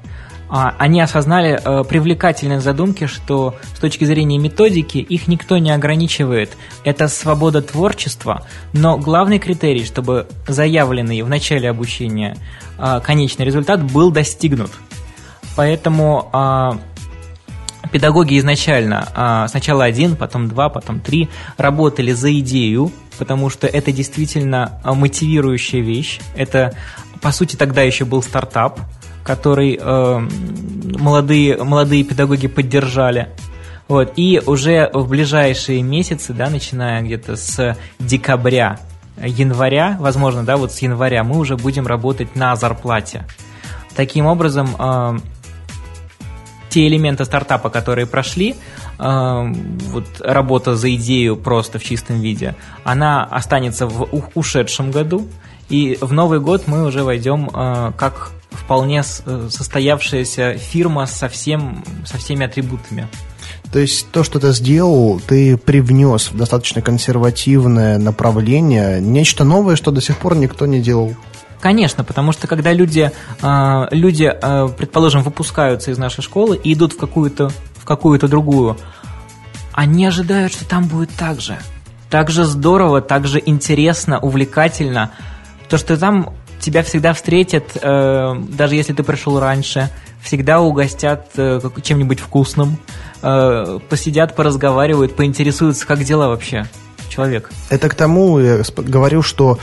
А, 0.55 0.75
они 0.79 1.01
осознали 1.01 1.59
привлекательность 1.85 2.63
задумки, 2.63 3.07
что 3.07 3.55
с 3.75 3.79
точки 3.79 4.05
зрения 4.05 4.37
методики 4.37 4.99
их 4.99 5.27
никто 5.27 5.57
не 5.57 5.71
ограничивает. 5.71 6.59
Это 6.85 7.09
свобода 7.09 7.63
творчества, 7.63 8.47
но 8.75 8.99
главный 8.99 9.39
критерий, 9.39 9.87
чтобы 9.87 10.27
заявленный 10.47 11.23
в 11.23 11.29
начале 11.31 11.71
обучения 11.71 12.37
конечный 13.03 13.47
результат 13.47 13.83
был 13.83 14.11
достигнут. 14.11 14.73
Поэтому 15.57 16.29
а, 16.35 16.79
педагоги 17.93 18.39
изначально, 18.39 19.09
а, 19.15 19.49
сначала 19.49 19.85
один, 19.85 20.17
потом 20.17 20.49
два, 20.49 20.69
потом 20.69 21.01
три, 21.01 21.29
работали 21.57 22.13
за 22.13 22.33
идею, 22.41 22.91
потому 23.19 23.51
что 23.51 23.67
это 23.67 23.93
действительно 23.93 24.81
а, 24.83 24.95
мотивирующая 24.95 25.81
вещь. 25.81 26.19
Это, 26.35 26.75
по 27.21 27.31
сути, 27.31 27.57
тогда 27.57 27.83
еще 27.83 28.05
был 28.05 28.23
стартап, 28.23 28.81
который 29.23 29.79
э, 29.81 30.29
молодые, 30.99 31.63
молодые 31.63 32.03
педагоги 32.03 32.49
поддержали. 32.49 33.29
Вот. 33.87 34.15
И 34.17 34.43
уже 34.45 34.91
в 34.93 35.09
ближайшие 35.09 35.81
месяцы, 35.83 36.33
да, 36.33 36.51
начиная 36.51 37.03
где-то 37.03 37.37
с 37.37 37.77
декабря, 38.01 38.81
января, 39.23 39.97
возможно, 40.01 40.43
да, 40.43 40.57
вот 40.57 40.73
с 40.73 40.79
января 40.81 41.23
мы 41.23 41.39
уже 41.39 41.57
будем 41.57 41.87
работать 41.87 42.35
на 42.35 42.57
зарплате. 42.57 43.25
Таким 43.95 44.27
образом, 44.27 44.71
э, 44.77 45.19
те 46.73 46.87
элементы 46.87 47.25
стартапа, 47.27 47.69
которые 47.69 48.07
прошли, 48.07 48.55
э, 48.99 49.53
вот 49.91 50.07
работа 50.21 50.75
за 50.75 50.95
идею 50.95 51.37
просто 51.37 51.79
в 51.79 51.85
чистом 51.85 52.21
виде, 52.21 52.55
она 52.83 53.25
останется 53.25 53.87
в 53.87 54.09
ушедшем 54.35 54.91
году, 54.91 55.29
и 55.69 55.99
в 56.01 56.13
Новый 56.13 56.41
год 56.41 56.63
мы 56.67 56.87
уже 56.87 57.05
войдем 57.05 57.51
э, 57.53 57.93
как 57.97 58.31
вполне 58.51 59.03
э, 59.03 59.49
состоявшаяся 59.51 60.55
фирма 60.55 61.07
со, 61.07 61.29
всем, 61.29 61.85
со 62.07 62.17
всеми 62.17 62.47
атрибутами. 62.47 63.07
То 63.71 63.79
есть 63.79 64.11
то, 64.11 64.23
что 64.25 64.39
ты 64.39 64.53
сделал, 64.53 65.21
ты 65.21 65.57
привнес 65.57 66.31
в 66.31 66.37
достаточно 66.37 66.83
консервативное 66.83 67.99
направление, 67.99 69.01
нечто 69.01 69.45
новое, 69.45 69.77
что 69.77 69.91
до 69.91 70.01
сих 70.01 70.19
пор 70.19 70.37
никто 70.37 70.67
не 70.67 70.81
делал. 70.81 71.15
Конечно, 71.63 72.03
потому 72.03 72.33
что 72.33 72.49
когда 72.49 72.73
люди, 72.73 73.13
э, 73.41 73.87
люди 73.93 74.25
э, 74.25 74.69
предположим, 74.77 75.23
выпускаются 75.23 75.93
из 75.93 75.99
нашей 75.99 76.21
школы 76.21 76.57
и 76.57 76.73
идут 76.73 76.95
в 76.95 76.97
какую-то 76.97 77.51
в 77.77 77.85
какую-то 77.85 78.27
другую, 78.27 78.77
они 79.73 80.05
ожидают, 80.05 80.53
что 80.53 80.65
там 80.69 80.87
будет 80.87 81.11
так 81.11 81.41
же. 81.41 81.57
Так 82.11 82.31
же 82.31 82.45
здорово, 82.45 83.01
так 83.01 83.29
же 83.29 83.41
интересно, 83.45 84.19
увлекательно. 84.19 85.13
То, 85.69 85.79
что 85.79 85.97
там 85.97 86.35
тебя 86.59 86.83
всегда 86.83 87.13
встретят, 87.13 87.77
э, 87.81 88.35
даже 88.49 88.75
если 88.75 88.93
ты 88.93 89.05
пришел 89.05 89.39
раньше, 89.39 89.89
всегда 90.21 90.61
угостят 90.61 91.31
чем-нибудь 91.35 92.21
вкусным, 92.21 92.79
посидят, 93.21 94.37
поразговаривают, 94.37 95.17
поинтересуются, 95.17 95.85
как 95.85 96.05
дела 96.05 96.29
вообще 96.29 96.67
человек. 97.09 97.51
Это 97.71 97.89
к 97.89 97.95
тому, 97.97 98.39
я 98.39 98.63
говорю, 98.77 99.23
что 99.23 99.59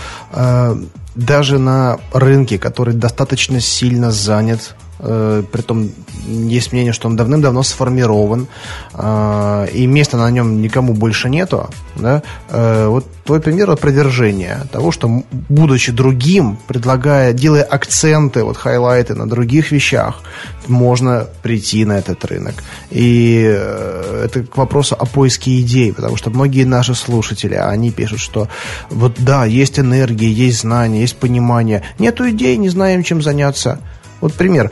даже 1.15 1.59
на 1.59 1.99
рынке, 2.13 2.57
который 2.57 2.93
достаточно 2.93 3.59
сильно 3.59 4.11
занят, 4.11 4.75
притом 4.99 5.89
есть 6.27 6.71
мнение, 6.71 6.93
что 6.93 7.07
он 7.07 7.15
давным-давно 7.15 7.63
сформирован, 7.63 8.47
э, 8.93 9.67
и 9.73 9.87
места 9.87 10.17
на 10.17 10.29
нем 10.29 10.61
никому 10.61 10.93
больше 10.93 11.29
нету, 11.29 11.69
да, 11.95 12.21
э, 12.49 12.87
вот 12.87 13.05
твой 13.23 13.39
пример 13.39 13.69
опровержения 13.69 14.67
того, 14.71 14.91
что, 14.91 15.23
будучи 15.31 15.91
другим, 15.91 16.57
предлагая, 16.67 17.33
делая 17.33 17.63
акценты, 17.63 18.43
вот 18.43 18.57
хайлайты 18.57 19.15
на 19.15 19.27
других 19.27 19.71
вещах, 19.71 20.21
можно 20.67 21.27
прийти 21.41 21.85
на 21.85 21.97
этот 21.97 22.25
рынок. 22.25 22.55
И 22.91 23.43
э, 23.47 24.23
это 24.25 24.43
к 24.43 24.57
вопросу 24.57 24.95
о 24.99 25.05
поиске 25.05 25.59
идей, 25.59 25.93
потому 25.93 26.17
что 26.17 26.29
многие 26.29 26.65
наши 26.65 26.95
слушатели, 26.95 27.55
они 27.55 27.91
пишут, 27.91 28.19
что 28.19 28.47
вот 28.89 29.13
да, 29.17 29.45
есть 29.45 29.79
энергия, 29.79 30.31
есть 30.31 30.61
знания, 30.61 31.01
есть 31.01 31.17
понимание, 31.17 31.83
нету 31.99 32.29
идей, 32.29 32.57
не 32.57 32.69
знаем, 32.69 33.03
чем 33.03 33.21
заняться. 33.21 33.79
Вот 34.21 34.33
пример. 34.33 34.71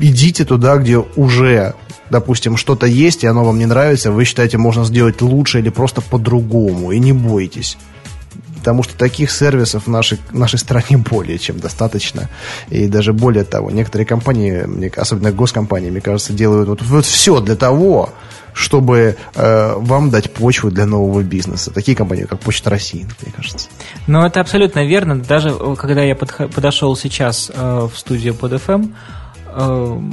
Идите 0.00 0.44
туда, 0.44 0.76
где 0.76 0.98
уже 0.98 1.74
допустим, 2.10 2.58
что-то 2.58 2.86
есть, 2.86 3.24
и 3.24 3.26
оно 3.26 3.42
вам 3.42 3.58
не 3.58 3.64
нравится, 3.64 4.12
вы 4.12 4.26
считаете, 4.26 4.58
можно 4.58 4.84
сделать 4.84 5.22
лучше 5.22 5.60
или 5.60 5.70
просто 5.70 6.02
по-другому, 6.02 6.92
и 6.92 6.98
не 6.98 7.14
бойтесь 7.14 7.78
потому 8.62 8.84
что 8.84 8.96
таких 8.96 9.32
сервисов 9.32 9.88
в 9.88 9.90
нашей, 9.90 10.20
нашей 10.30 10.60
стране 10.60 10.96
более 11.10 11.36
чем 11.36 11.58
достаточно. 11.58 12.30
И 12.70 12.86
даже 12.86 13.12
более 13.12 13.42
того, 13.42 13.72
некоторые 13.72 14.06
компании, 14.06 14.88
особенно 14.96 15.32
госкомпании, 15.32 15.90
мне 15.90 16.00
кажется, 16.00 16.32
делают 16.32 16.68
вот, 16.68 16.80
вот 16.80 17.04
все 17.04 17.40
для 17.40 17.56
того, 17.56 18.10
чтобы 18.54 19.16
э, 19.34 19.74
вам 19.76 20.10
дать 20.10 20.32
почву 20.32 20.70
для 20.70 20.86
нового 20.86 21.22
бизнеса. 21.22 21.72
Такие 21.72 21.96
компании, 21.96 22.22
как 22.22 22.38
Почта 22.38 22.70
России, 22.70 23.04
мне 23.22 23.32
кажется. 23.34 23.68
Ну, 24.06 24.24
это 24.24 24.40
абсолютно 24.40 24.86
верно. 24.86 25.18
Даже 25.18 25.48
э, 25.48 25.74
когда 25.76 26.02
я 26.02 26.14
подошел 26.14 26.94
сейчас 26.96 27.50
э, 27.52 27.88
в 27.92 27.98
студию 27.98 28.34
под 28.34 28.52
FM, 28.52 28.92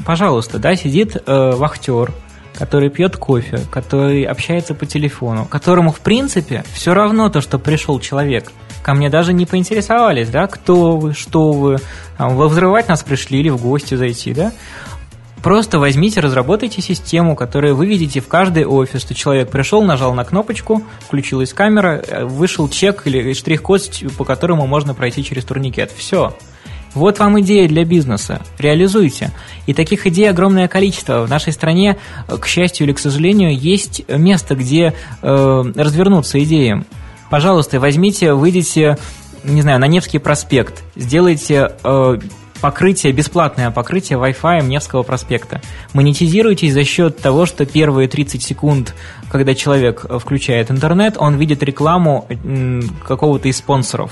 пожалуйста, 0.06 0.60
да, 0.60 0.76
сидит 0.76 1.16
э, 1.16 1.52
вахтер, 1.56 2.12
который 2.58 2.90
пьет 2.90 3.16
кофе, 3.18 3.62
который 3.72 4.24
общается 4.24 4.74
по 4.74 4.86
телефону, 4.86 5.46
которому, 5.46 5.92
в 5.92 6.00
принципе, 6.02 6.64
все 6.74 6.94
равно 6.94 7.30
то, 7.30 7.42
что 7.42 7.58
пришел 7.58 8.00
человек. 8.00 8.52
Ко 8.84 8.94
мне 8.94 9.10
даже 9.10 9.34
не 9.34 9.46
поинтересовались, 9.46 10.30
да, 10.30 10.48
кто 10.48 10.98
вы, 10.98 11.14
что 11.14 11.52
вы, 11.52 11.78
вы 12.18 12.48
взрывать 12.48 12.88
нас 12.88 13.04
пришли 13.04 13.40
или 13.40 13.50
в 13.50 13.62
гости 13.62 13.96
зайти, 13.96 14.34
да. 14.34 14.52
Просто 15.44 15.80
возьмите, 15.80 16.20
разработайте 16.20 16.82
систему, 16.82 17.36
которую 17.36 17.76
вы 17.76 17.86
видите 17.86 18.20
в 18.20 18.28
каждый 18.28 18.66
офис, 18.66 19.02
что 19.02 19.14
человек 19.14 19.50
пришел, 19.50 19.82
нажал 19.82 20.14
на 20.14 20.26
кнопочку, 20.26 20.84
включилась 21.00 21.54
камера, 21.54 22.04
э, 22.06 22.26
вышел 22.26 22.68
чек 22.68 23.08
или 23.08 23.32
штрих-код, 23.34 23.90
по 24.18 24.26
которому 24.26 24.68
можно 24.68 24.94
пройти 24.94 25.24
через 25.24 25.46
турникет. 25.46 25.92
Все. 25.96 26.36
Вот 26.94 27.20
вам 27.20 27.40
идея 27.42 27.68
для 27.68 27.86
бизнеса. 27.86 28.42
Реализуйте. 28.58 29.32
И 29.68 29.74
таких 29.74 30.08
идей 30.08 30.30
огромное 30.30 30.68
количество. 30.68 31.26
В 31.26 31.30
нашей 31.30 31.54
стране, 31.54 31.98
к 32.28 32.46
счастью 32.48 32.88
или 32.88 32.94
к 32.94 33.00
сожалению, 33.00 33.56
есть 33.58 34.08
место, 34.08 34.56
где 34.56 34.94
э, 35.22 35.64
развернуться 35.76 36.44
идеям. 36.44 36.86
Пожалуйста, 37.30 37.80
возьмите, 37.80 38.34
выйдите, 38.34 38.98
не 39.44 39.62
знаю, 39.62 39.80
на 39.80 39.86
Невский 39.86 40.18
проспект, 40.18 40.84
сделайте 40.96 41.74
э, 41.84 42.20
покрытие, 42.60 43.14
бесплатное 43.14 43.70
покрытие 43.72 44.18
Wi-Fi 44.18 44.64
Невского 44.64 45.04
проспекта. 45.04 45.62
Монетизируйтесь 45.94 46.74
за 46.74 46.84
счет 46.84 47.20
того, 47.20 47.46
что 47.46 47.66
первые 47.66 48.08
30 48.08 48.42
секунд, 48.42 48.96
когда 49.30 49.54
человек 49.54 50.06
включает 50.20 50.72
интернет, 50.72 51.16
он 51.18 51.36
видит 51.36 51.64
рекламу 51.64 52.28
какого-то 53.08 53.48
из 53.48 53.58
спонсоров, 53.58 54.12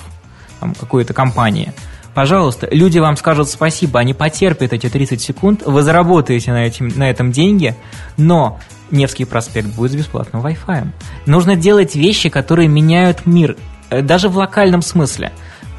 какой-то 0.80 1.14
компании. 1.14 1.74
Пожалуйста, 2.18 2.68
люди 2.72 2.98
вам 2.98 3.16
скажут 3.16 3.48
спасибо, 3.48 4.00
они 4.00 4.16
потерпят 4.16 4.74
эти 4.74 4.90
30 4.90 5.22
секунд, 5.22 5.62
вы 5.64 5.84
заработаете 5.84 6.52
на, 6.52 6.66
этим, 6.66 6.88
на 6.96 7.12
этом 7.12 7.32
деньги, 7.32 7.76
но 8.18 8.60
Невский 8.90 9.24
проспект 9.26 9.68
будет 9.76 9.92
с 9.92 9.96
бесплатным 9.96 10.44
Wi-Fi. 10.44 10.88
Нужно 11.28 11.56
делать 11.56 11.96
вещи, 11.96 12.30
которые 12.30 12.70
меняют 12.70 13.28
мир, 13.28 13.56
э, 13.92 14.02
даже 14.02 14.30
в 14.30 14.38
локальном 14.38 14.82
смысле. 14.82 15.32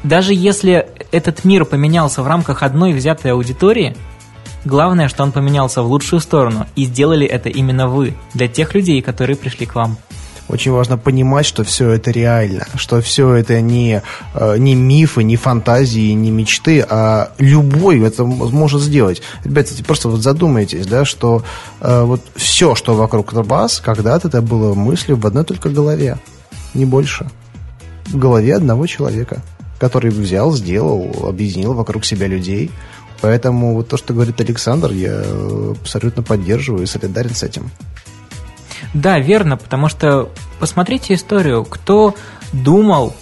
Даже 0.03 0.33
если 0.33 0.87
этот 1.11 1.43
мир 1.43 1.65
поменялся 1.65 2.23
в 2.23 2.27
рамках 2.27 2.63
одной 2.63 2.93
взятой 2.93 3.33
аудитории, 3.33 3.97
главное, 4.63 5.09
что 5.09 5.23
он 5.23 5.33
поменялся 5.33 5.81
в 5.81 5.87
лучшую 5.87 6.21
сторону, 6.21 6.67
и 6.77 6.85
сделали 6.85 7.27
это 7.27 7.49
именно 7.49 7.89
вы, 7.89 8.13
для 8.33 8.47
тех 8.47 8.75
людей, 8.75 9.01
которые 9.01 9.35
пришли 9.35 9.65
к 9.65 9.75
вам. 9.75 9.97
Очень 10.49 10.71
важно 10.71 10.97
понимать, 10.97 11.45
что 11.45 11.63
все 11.63 11.91
это 11.91 12.09
реально, 12.09 12.65
что 12.75 13.01
все 13.01 13.35
это 13.35 13.61
не, 13.61 14.01
э, 14.33 14.57
не 14.57 14.73
мифы, 14.73 15.23
не 15.23 15.35
фантазии, 15.35 16.11
не 16.13 16.31
мечты, 16.31 16.83
а 16.89 17.31
любой 17.37 18.01
это 18.01 18.25
может 18.25 18.81
сделать. 18.81 19.21
Ребята, 19.43 19.75
просто 19.83 20.09
вот 20.09 20.21
задумайтесь, 20.21 20.87
да, 20.87 21.05
что 21.05 21.43
э, 21.81 22.01
вот 22.01 22.21
все, 22.35 22.73
что 22.73 22.95
вокруг 22.95 23.31
вас, 23.33 23.79
когда-то 23.79 24.27
это 24.27 24.41
было 24.41 24.73
мыслью 24.73 25.17
в 25.17 25.27
одной 25.27 25.43
только 25.43 25.69
голове, 25.69 26.17
не 26.73 26.85
больше. 26.85 27.29
В 28.07 28.17
голове 28.17 28.55
одного 28.55 28.87
человека, 28.87 29.43
который 29.77 30.09
взял, 30.09 30.51
сделал, 30.51 31.27
объединил 31.27 31.73
вокруг 31.73 32.05
себя 32.05 32.25
людей. 32.25 32.71
Поэтому 33.21 33.75
вот 33.75 33.89
то, 33.89 33.97
что 33.97 34.13
говорит 34.13 34.41
Александр, 34.41 34.93
я 34.93 35.21
абсолютно 35.79 36.23
поддерживаю 36.23 36.83
и 36.83 36.87
солидарен 36.87 37.35
с 37.35 37.43
этим. 37.43 37.69
Да, 38.93 39.19
верно, 39.19 39.57
потому 39.57 39.89
что 39.89 40.29
посмотрите 40.59 41.13
историю. 41.13 41.65
Кто 41.65 42.15
думал, 42.53 43.13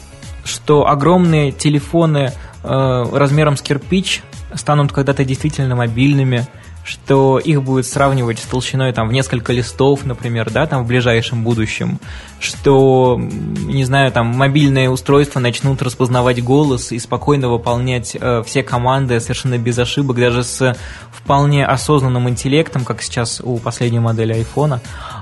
что 0.43 0.87
огромные 0.87 1.51
телефоны 1.51 2.31
э, 2.63 3.05
размером 3.11 3.57
с 3.57 3.61
кирпич 3.61 4.23
станут 4.57 4.91
когда-то 4.91 5.23
действительно 5.23 5.75
мобильными, 5.75 6.47
что 6.87 7.37
их 7.37 7.63
будет 7.63 7.85
сравнивать 7.85 8.39
с 8.39 8.43
толщиной 8.43 8.93
там 8.93 9.09
в 9.09 9.11
несколько 9.11 9.51
листов, 9.51 10.05
например, 10.05 10.49
да, 10.49 10.65
там 10.67 10.85
в 10.85 10.87
ближайшем 10.87 11.43
будущем, 11.43 11.99
что, 12.39 13.19
не 13.19 13.83
знаю, 13.83 14.09
там 14.13 14.27
мобильные 14.27 14.89
устройства 14.89 15.41
начнут 15.41 15.81
распознавать 15.81 16.41
голос 16.41 16.93
и 16.93 16.99
спокойно 16.99 17.49
выполнять 17.49 18.15
э, 18.19 18.41
все 18.45 18.63
команды 18.63 19.19
совершенно 19.19 19.57
без 19.57 19.77
ошибок, 19.77 20.17
даже 20.17 20.43
с 20.43 20.77
вполне 21.11 21.65
осознанным 21.65 22.29
интеллектом, 22.29 22.85
как 22.85 23.01
сейчас 23.01 23.41
у 23.43 23.57
последней 23.57 23.99
модели 23.99 24.31
айфона, 24.31 24.79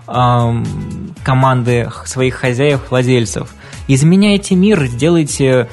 э, 0.08 0.64
команды 1.24 1.90
своих 2.06 2.36
хозяев, 2.36 2.92
владельцев. 2.92 3.50
Изменяйте 3.88 4.56
мир, 4.56 4.88
делайте 4.88 5.68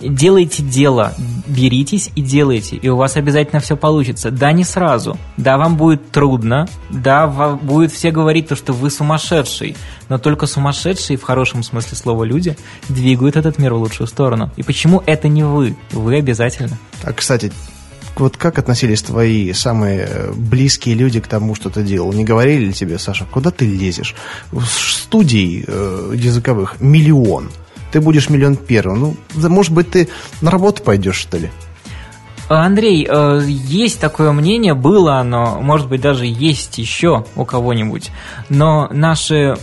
делайте 0.00 0.62
дело, 0.62 1.14
беритесь 1.46 2.10
и 2.14 2.22
делайте, 2.22 2.76
и 2.76 2.88
у 2.88 2.96
вас 2.96 3.16
обязательно 3.16 3.60
все 3.60 3.76
получится. 3.76 4.30
Да, 4.30 4.52
не 4.52 4.64
сразу, 4.64 5.18
да, 5.36 5.56
вам 5.56 5.76
будет 5.76 6.10
трудно, 6.10 6.68
да, 6.90 7.26
вам 7.26 7.58
будет 7.58 7.92
все 7.92 8.10
говорить 8.10 8.48
то, 8.48 8.56
что 8.56 8.72
вы 8.72 8.90
сумасшедший, 8.90 9.76
но 10.08 10.18
только 10.18 10.46
сумасшедшие, 10.46 11.16
в 11.16 11.22
хорошем 11.22 11.62
смысле 11.62 11.96
слова, 11.96 12.24
люди 12.24 12.56
двигают 12.88 13.36
этот 13.36 13.58
мир 13.58 13.74
в 13.74 13.78
лучшую 13.78 14.06
сторону. 14.06 14.50
И 14.56 14.62
почему 14.62 15.02
это 15.06 15.28
не 15.28 15.44
вы? 15.44 15.76
Вы 15.92 16.16
обязательно. 16.16 16.78
А, 17.02 17.12
кстати, 17.12 17.52
вот 18.16 18.36
как 18.36 18.58
относились 18.58 19.02
твои 19.02 19.52
самые 19.52 20.30
близкие 20.34 20.94
люди 20.94 21.20
к 21.20 21.26
тому, 21.26 21.54
что 21.54 21.70
ты 21.70 21.82
делал? 21.82 22.12
Не 22.12 22.24
говорили 22.24 22.66
ли 22.66 22.72
тебе, 22.72 22.98
Саша, 22.98 23.26
куда 23.30 23.50
ты 23.50 23.66
лезешь? 23.66 24.14
Студий 24.68 25.64
э, 25.66 26.12
языковых 26.14 26.80
миллион– 26.80 27.50
ты 27.96 28.00
будешь 28.02 28.28
миллион 28.28 28.56
первым. 28.56 29.00
Ну, 29.00 29.48
может 29.48 29.72
быть, 29.72 29.90
ты 29.90 30.10
на 30.42 30.50
работу 30.50 30.82
пойдешь, 30.82 31.16
что 31.16 31.38
ли? 31.38 31.50
Андрей, 32.50 33.08
э, 33.08 33.40
есть 33.46 34.00
такое 34.00 34.32
мнение, 34.32 34.74
было 34.74 35.16
оно, 35.16 35.62
может 35.62 35.88
быть, 35.88 36.02
даже 36.02 36.26
есть 36.26 36.76
еще 36.76 37.24
у 37.36 37.46
кого-нибудь, 37.46 38.10
но 38.50 38.86
наши 38.92 39.56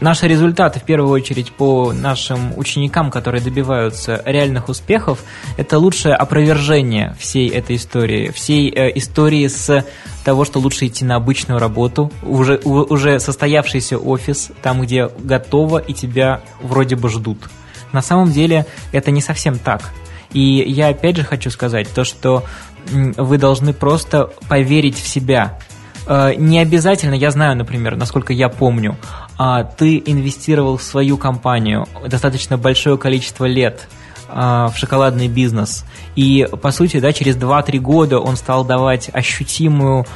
Наши 0.00 0.28
результаты, 0.28 0.78
в 0.78 0.84
первую 0.84 1.10
очередь, 1.10 1.50
по 1.50 1.92
нашим 1.92 2.56
ученикам, 2.56 3.10
которые 3.10 3.42
добиваются 3.42 4.22
реальных 4.24 4.68
успехов, 4.68 5.24
это 5.56 5.78
лучшее 5.78 6.14
опровержение 6.14 7.16
всей 7.18 7.48
этой 7.48 7.76
истории, 7.76 8.30
всей 8.30 8.70
э, 8.70 8.96
истории 8.96 9.48
с 9.48 9.84
того, 10.24 10.44
что 10.44 10.60
лучше 10.60 10.86
идти 10.86 11.04
на 11.04 11.16
обычную 11.16 11.58
работу, 11.58 12.12
уже, 12.22 12.58
уже 12.58 13.18
состоявшийся 13.18 13.98
офис, 13.98 14.52
там, 14.62 14.82
где 14.82 15.08
готово 15.18 15.78
и 15.78 15.92
тебя 15.92 16.42
вроде 16.62 16.94
бы 16.94 17.08
ждут. 17.08 17.50
На 17.92 18.02
самом 18.02 18.30
деле 18.30 18.66
это 18.92 19.10
не 19.10 19.20
совсем 19.20 19.58
так. 19.58 19.90
И 20.32 20.40
я 20.40 20.88
опять 20.88 21.16
же 21.16 21.24
хочу 21.24 21.50
сказать 21.50 21.88
то, 21.92 22.04
что 22.04 22.44
вы 22.92 23.36
должны 23.36 23.72
просто 23.72 24.30
поверить 24.48 24.96
в 24.96 25.08
себя. 25.08 25.58
Э, 26.06 26.34
не 26.36 26.60
обязательно, 26.60 27.14
я 27.14 27.32
знаю, 27.32 27.56
например, 27.56 27.96
насколько 27.96 28.32
я 28.32 28.48
помню, 28.48 28.96
а, 29.38 29.62
ты 29.62 30.02
инвестировал 30.04 30.76
в 30.76 30.82
свою 30.82 31.16
компанию 31.16 31.86
достаточно 32.06 32.58
большое 32.58 32.98
количество 32.98 33.44
лет 33.44 33.88
а, 34.28 34.68
в 34.68 34.76
шоколадный 34.76 35.28
бизнес. 35.28 35.84
И, 36.16 36.46
по 36.60 36.72
сути, 36.72 36.98
да, 36.98 37.12
через 37.12 37.36
2-3 37.36 37.78
года 37.78 38.18
он 38.18 38.36
стал 38.36 38.64
давать 38.64 39.08
ощутимую, 39.12 40.06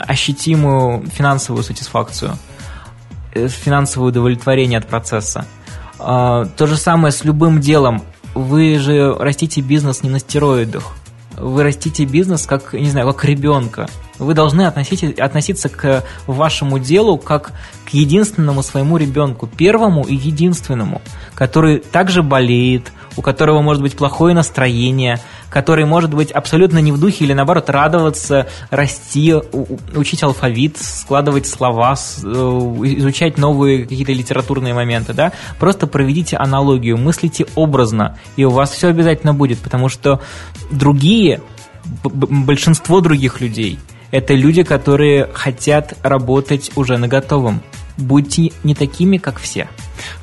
ощутимую 0.00 1.06
финансовую 1.06 1.62
сатисфакцию, 1.62 2.36
э, 3.32 3.46
финансовое 3.46 4.08
удовлетворение 4.08 4.78
от 4.78 4.86
процесса. 4.88 5.46
А, 6.00 6.44
то 6.44 6.66
же 6.66 6.76
самое 6.76 7.12
с 7.12 7.24
любым 7.24 7.60
делом. 7.60 8.02
Вы 8.34 8.78
же 8.78 9.14
растите 9.14 9.60
бизнес 9.60 10.02
не 10.02 10.10
на 10.10 10.18
стероидах. 10.18 10.94
Вы 11.36 11.62
растите 11.62 12.04
бизнес 12.04 12.46
как, 12.46 12.72
не 12.72 12.90
знаю, 12.90 13.06
как 13.06 13.24
ребенка. 13.24 13.88
Вы 14.18 14.34
должны 14.34 14.62
относить, 14.62 15.18
относиться 15.18 15.68
к 15.68 16.04
вашему 16.26 16.78
делу 16.78 17.18
как 17.18 17.52
к 17.84 17.90
единственному 17.90 18.62
своему 18.62 18.96
ребенку, 18.96 19.46
первому 19.46 20.02
и 20.04 20.14
единственному, 20.14 21.00
который 21.34 21.78
также 21.78 22.22
болеет, 22.22 22.92
у 23.16 23.22
которого 23.22 23.62
может 23.62 23.82
быть 23.82 23.96
плохое 23.96 24.34
настроение, 24.34 25.20
который 25.50 25.84
может 25.84 26.14
быть 26.14 26.30
абсолютно 26.30 26.78
не 26.78 26.92
в 26.92 27.00
духе 27.00 27.24
или 27.24 27.32
наоборот 27.32 27.68
радоваться, 27.70 28.46
расти, 28.70 29.34
учить 29.94 30.22
алфавит, 30.22 30.76
складывать 30.78 31.46
слова, 31.46 31.94
э, 31.94 32.26
изучать 32.26 33.38
новые 33.38 33.82
какие-то 33.84 34.12
литературные 34.12 34.74
моменты, 34.74 35.14
да, 35.14 35.32
просто 35.58 35.86
проведите 35.86 36.36
аналогию, 36.36 36.96
мыслите 36.96 37.46
образно, 37.54 38.18
и 38.36 38.44
у 38.44 38.50
вас 38.50 38.70
все 38.70 38.88
обязательно 38.88 39.34
будет, 39.34 39.58
потому 39.58 39.88
что 39.88 40.20
другие, 40.70 41.40
большинство 42.04 43.00
других 43.00 43.40
людей, 43.40 43.78
это 44.10 44.34
люди, 44.34 44.62
которые 44.62 45.28
хотят 45.32 45.94
работать 46.02 46.70
уже 46.76 46.96
на 46.96 47.08
готовом. 47.08 47.62
Будьте 47.96 48.52
не 48.62 48.74
такими, 48.76 49.18
как 49.18 49.40
все. 49.40 49.68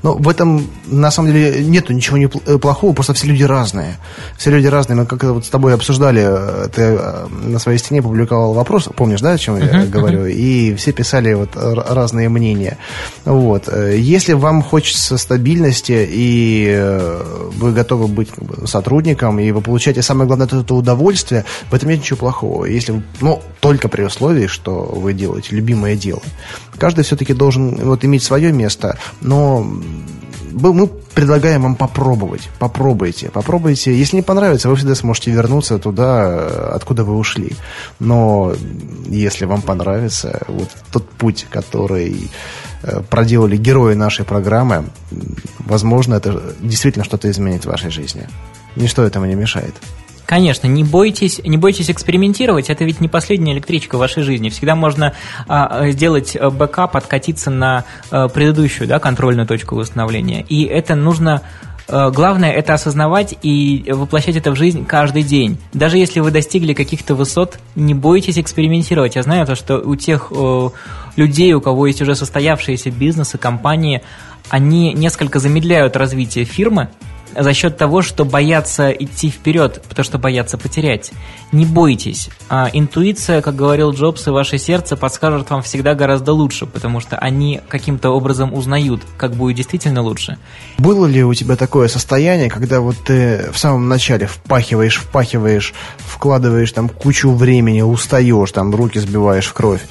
Но 0.04 0.14
в 0.14 0.30
этом, 0.30 0.66
на 0.86 1.12
самом 1.12 1.34
деле, 1.34 1.64
нету 1.66 1.92
ничего 1.94 2.18
не 2.18 2.30
э, 2.46 2.58
плохого, 2.58 2.94
просто 2.94 3.14
все 3.14 3.28
люди 3.28 3.44
разные. 3.44 3.98
Все 4.38 4.52
люди 4.52 4.68
разные. 4.68 4.96
Мы 4.96 5.06
как 5.06 5.24
вот 5.24 5.46
с 5.46 5.50
тобой 5.50 5.74
обсуждали, 5.74 6.24
э, 6.26 6.70
ты 6.74 6.82
э, 6.82 7.28
на 7.28 7.60
своей 7.60 7.78
стене 7.78 8.02
публиковал 8.02 8.54
вопрос, 8.54 8.88
помнишь, 8.96 9.20
да, 9.20 9.32
о 9.32 9.38
чем 9.38 9.56
uh-huh, 9.56 9.82
я 9.82 9.86
говорю? 9.88 10.26
Uh-huh. 10.26 10.32
И 10.32 10.76
все 10.76 10.94
писали 10.94 11.34
вот 11.34 11.50
разные 11.56 12.30
мнения. 12.30 12.78
Вот. 13.26 13.68
Если 13.68 14.34
вам 14.34 14.62
хочется 14.62 15.18
стабильности, 15.18 16.08
и 16.10 17.02
вы 17.56 17.72
готовы 17.74 18.08
быть 18.08 18.30
сотрудником, 18.66 19.40
и 19.40 19.52
вы 19.52 19.62
получаете, 19.62 20.02
самое 20.02 20.28
главное, 20.28 20.46
это 20.48 20.74
удовольствие, 20.74 21.46
в 21.70 21.74
этом 21.74 21.90
нет 21.90 22.00
ничего 22.00 22.18
плохого. 22.18 22.66
Если, 22.66 23.02
ну, 23.22 23.42
только 23.66 23.88
при 23.88 24.04
условии, 24.04 24.46
что 24.46 24.84
вы 24.84 25.14
делаете 25.14 25.56
любимое 25.56 25.96
дело. 25.96 26.22
Каждый 26.78 27.04
все-таки 27.04 27.34
должен 27.34 27.76
вот, 27.78 28.06
иметь 28.06 28.22
свое 28.22 28.52
место, 28.52 29.00
но 29.22 29.66
мы 30.52 30.88
предлагаем 30.88 31.64
вам 31.64 31.76
попробовать. 31.76 32.48
Попробуйте. 32.60 33.32
Попробуйте. 33.32 33.98
Если 33.98 34.18
не 34.18 34.22
понравится, 34.22 34.70
вы 34.70 34.76
всегда 34.76 34.94
сможете 34.94 35.32
вернуться 35.32 35.80
туда, 35.80 36.76
откуда 36.76 37.04
вы 37.04 37.18
ушли. 37.18 37.54
Но 38.00 38.54
если 39.08 39.46
вам 39.46 39.64
понравится 39.64 40.44
вот 40.48 40.70
тот 40.92 41.10
путь, 41.10 41.48
который 41.50 42.30
э, 42.84 43.02
проделали 43.10 43.58
герои 43.58 43.96
нашей 43.96 44.26
программы, 44.26 44.86
возможно, 45.58 46.14
это 46.14 46.40
действительно 46.62 47.04
что-то 47.04 47.32
изменит 47.32 47.64
в 47.64 47.70
вашей 47.70 47.90
жизни. 47.90 48.28
Ничто 48.76 49.02
этому 49.02 49.26
не 49.26 49.36
мешает. 49.36 49.74
Конечно, 50.26 50.68
не 50.68 50.84
бойтесь, 50.84 51.40
не 51.44 51.58
бойтесь 51.58 51.90
экспериментировать, 51.90 52.70
это 52.70 52.84
ведь 52.84 53.02
не 53.02 53.08
последняя 53.08 53.54
электричка 53.54 53.96
в 53.96 54.00
вашей 54.00 54.24
жизни. 54.24 54.50
Всегда 54.50 54.76
можно 54.76 55.14
а, 55.48 55.90
сделать 55.92 56.36
э, 56.36 56.50
бэкап, 56.50 56.96
откатиться 56.96 57.52
на 57.52 57.86
а, 58.12 58.28
предыдущую 58.28 58.88
да, 58.88 59.00
контрольную 59.00 59.48
точку 59.48 59.76
восстановления. 59.76 60.46
И 60.50 60.64
это 60.64 60.96
нужно 60.96 61.42
Э, 61.88 62.10
главное 62.12 62.52
это 62.52 62.74
осознавать 62.74 63.36
и 63.42 63.86
воплощать 63.88 64.36
это 64.36 64.52
в 64.52 64.56
жизнь 64.56 64.86
каждый 64.86 65.24
день. 65.24 65.58
Даже 65.74 65.98
если 65.98 66.20
вы 66.20 66.32
достигли 66.32 66.74
каких-то 66.74 67.16
высот, 67.16 67.60
не 67.76 67.94
бойтесь 67.94 68.38
экспериментировать. 68.38 69.16
Я 69.16 69.24
знаю 69.24 69.46
то, 69.46 69.56
что 69.56 69.78
у 69.78 69.96
тех 69.96 70.32
э, 70.36 70.70
людей, 71.16 71.54
у 71.54 71.62
кого 71.62 71.88
есть 71.88 72.02
уже 72.02 72.16
состоявшиеся 72.16 72.92
бизнесы, 72.92 73.38
компании, 73.38 74.02
они 74.50 74.94
несколько 74.94 75.40
замедляют 75.40 75.96
развитие 75.96 76.46
фирмы, 76.46 76.90
за 77.36 77.54
счет 77.54 77.78
того, 77.78 78.02
что 78.02 78.26
боятся 78.26 78.92
идти 78.92 79.30
вперед, 79.30 79.82
потому 79.88 80.04
что 80.04 80.18
боятся 80.18 80.58
потерять. 80.58 81.12
Не 81.52 81.66
бойтесь. 81.66 82.30
А 82.50 82.70
интуиция, 82.72 83.42
как 83.42 83.56
говорил 83.56 83.92
Джобс, 83.92 84.28
и 84.28 84.30
ваше 84.30 84.58
сердце 84.58 84.96
подскажут 84.96 85.50
вам 85.50 85.62
всегда 85.62 85.96
гораздо 85.96 86.34
лучше, 86.34 86.66
потому 86.66 87.00
что 87.00 87.18
они 87.18 87.62
каким-то 87.68 88.12
образом 88.12 88.54
узнают, 88.54 89.02
как 89.18 89.34
будет 89.34 89.58
действительно 89.58 90.02
лучше. 90.02 90.38
Было 90.78 91.06
ли 91.06 91.24
у 91.24 91.34
тебя 91.34 91.56
такое 91.56 91.88
состояние, 91.88 92.50
когда 92.50 92.80
вот 92.80 92.96
ты 93.06 93.50
в 93.52 93.58
самом 93.58 93.88
начале 93.88 94.28
впахиваешь, 94.28 94.98
впахиваешь, 94.98 95.74
вкладываешь 95.98 96.72
там 96.72 96.90
кучу 96.90 97.32
времени, 97.32 97.82
устаешь, 97.82 98.52
там 98.52 98.74
руки 98.74 99.00
сбиваешь 99.00 99.48
в 99.48 99.54
кровь, 99.54 99.82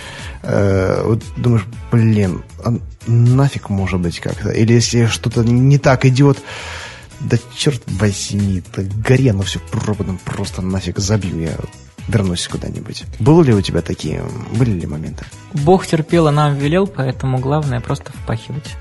э, 0.43 1.03
вот 1.05 1.23
думаешь, 1.37 1.67
блин, 1.91 2.43
а 2.65 2.75
нафиг 3.07 3.69
может 3.71 4.01
быть 4.01 4.21
как-то? 4.21 4.51
Или 4.51 4.75
если 4.75 5.07
что-то 5.07 5.43
не 5.45 5.79
так 5.79 6.05
идет, 6.05 6.39
да 7.25 7.39
черт 7.57 7.83
возьми, 7.87 8.59
это 8.59 8.83
горе, 8.83 9.33
ну 9.33 9.43
все 9.43 9.59
пропадом 9.59 10.19
просто 10.25 10.63
нафиг 10.63 10.99
забью, 10.99 11.41
я 11.41 11.57
вернусь 12.09 12.47
куда-нибудь. 12.49 13.05
Было 13.19 13.43
ли 13.43 13.55
у 13.55 13.61
тебя 13.61 13.81
такие, 13.81 14.23
были 14.57 14.73
ли 14.73 14.87
моменты? 14.87 15.25
Бог 15.53 15.87
терпел, 15.87 16.27
а 16.27 16.33
нам 16.33 16.57
велел, 16.57 16.87
поэтому 16.87 17.39
главное 17.39 17.81
просто 17.81 18.13
впахивать. 18.13 18.77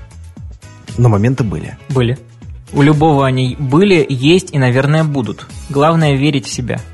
Но 0.98 1.08
моменты 1.08 1.42
были? 1.42 1.76
Были. 1.88 2.18
У 2.72 2.82
любого 2.82 3.26
они 3.26 3.56
были, 3.58 4.04
есть 4.08 4.52
и, 4.52 4.58
наверное, 4.58 5.04
будут. 5.04 5.46
Главное 5.70 6.16
верить 6.16 6.46
в 6.46 6.52
себя– 6.52 6.80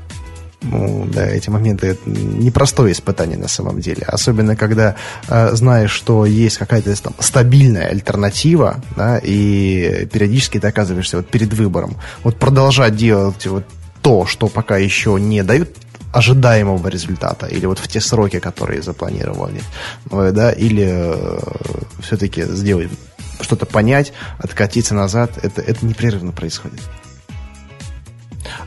ну, 0.61 1.07
да, 1.11 1.25
эти 1.27 1.49
моменты 1.49 1.97
непростое 2.05 2.91
испытание 2.93 3.37
на 3.37 3.47
самом 3.47 3.79
деле. 3.79 4.03
Особенно, 4.03 4.55
когда 4.55 4.95
э, 5.27 5.49
знаешь, 5.53 5.91
что 5.91 6.25
есть 6.25 6.57
какая-то 6.57 6.95
там 7.01 7.13
стабильная 7.19 7.87
альтернатива, 7.87 8.81
да, 8.95 9.17
и 9.17 10.07
периодически 10.11 10.59
ты 10.59 10.67
оказываешься 10.67 11.17
вот 11.17 11.29
перед 11.29 11.53
выбором. 11.53 11.95
Вот 12.23 12.37
продолжать 12.37 12.95
делать 12.95 13.45
вот 13.47 13.65
то, 14.01 14.25
что 14.25 14.47
пока 14.47 14.77
еще 14.77 15.17
не 15.19 15.43
дают 15.43 15.69
ожидаемого 16.13 16.87
результата, 16.89 17.47
или 17.47 17.65
вот 17.65 17.79
в 17.79 17.87
те 17.87 18.01
сроки, 18.01 18.39
которые 18.39 18.81
запланировали, 18.83 19.61
э, 20.11 20.31
да, 20.31 20.51
или 20.51 20.87
э, 20.87 21.39
все-таки 22.01 22.43
сделать 22.43 22.89
что-то 23.39 23.65
понять, 23.65 24.13
откатиться 24.37 24.93
назад, 24.93 25.31
это, 25.41 25.61
это 25.61 25.83
непрерывно 25.85 26.31
происходит. 26.31 26.81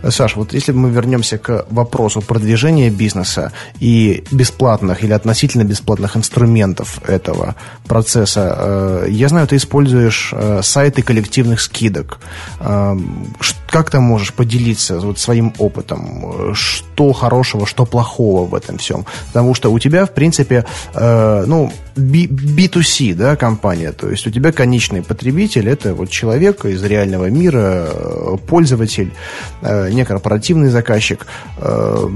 Саш, 0.09 0.37
вот 0.37 0.55
если 0.55 0.73
мы 0.73 0.90
вернемся 0.90 1.38
к 1.38 1.66
вопросу 1.70 2.20
продвижения 2.20 2.90
бизнеса 2.90 3.53
и 3.81 4.25
бесплатных 4.31 5.03
или 5.05 5.12
относительно 5.12 5.64
бесплатных 5.64 6.16
инструментов 6.16 7.01
этого 7.07 7.55
процесса, 7.87 8.55
э, 8.57 9.07
я 9.11 9.29
знаю, 9.29 9.47
ты 9.47 9.57
используешь 9.57 10.33
э, 10.33 10.61
сайты 10.62 11.03
коллективных 11.03 11.61
скидок. 11.61 12.18
Э, 12.61 12.97
как 13.68 13.90
ты 13.90 14.01
можешь 14.01 14.33
поделиться 14.33 15.01
вот 15.01 15.18
своим 15.18 15.53
опытом? 15.59 16.55
Что 16.55 17.12
хорошего, 17.12 17.66
что 17.66 17.85
плохого 17.85 18.47
в 18.47 18.55
этом 18.55 18.79
всем? 18.79 19.05
Потому 19.33 19.55
что 19.55 19.73
у 19.73 19.79
тебя, 19.79 20.07
в 20.07 20.14
принципе, 20.14 20.64
ну, 20.94 21.73
B2C, 21.97 23.14
да, 23.14 23.37
компания, 23.37 23.92
то 23.92 24.11
есть 24.11 24.27
у 24.27 24.31
тебя 24.31 24.53
конечный 24.53 25.03
потребитель, 25.03 25.68
это 25.68 25.94
вот 25.94 26.11
человек 26.11 26.64
из 26.64 26.85
реального 26.85 27.31
мира, 27.31 27.88
пользователь, 28.47 29.12
не 29.90 30.04
корпоративный 30.04 30.68
заказчик. 30.68 31.26
Э, 31.58 32.08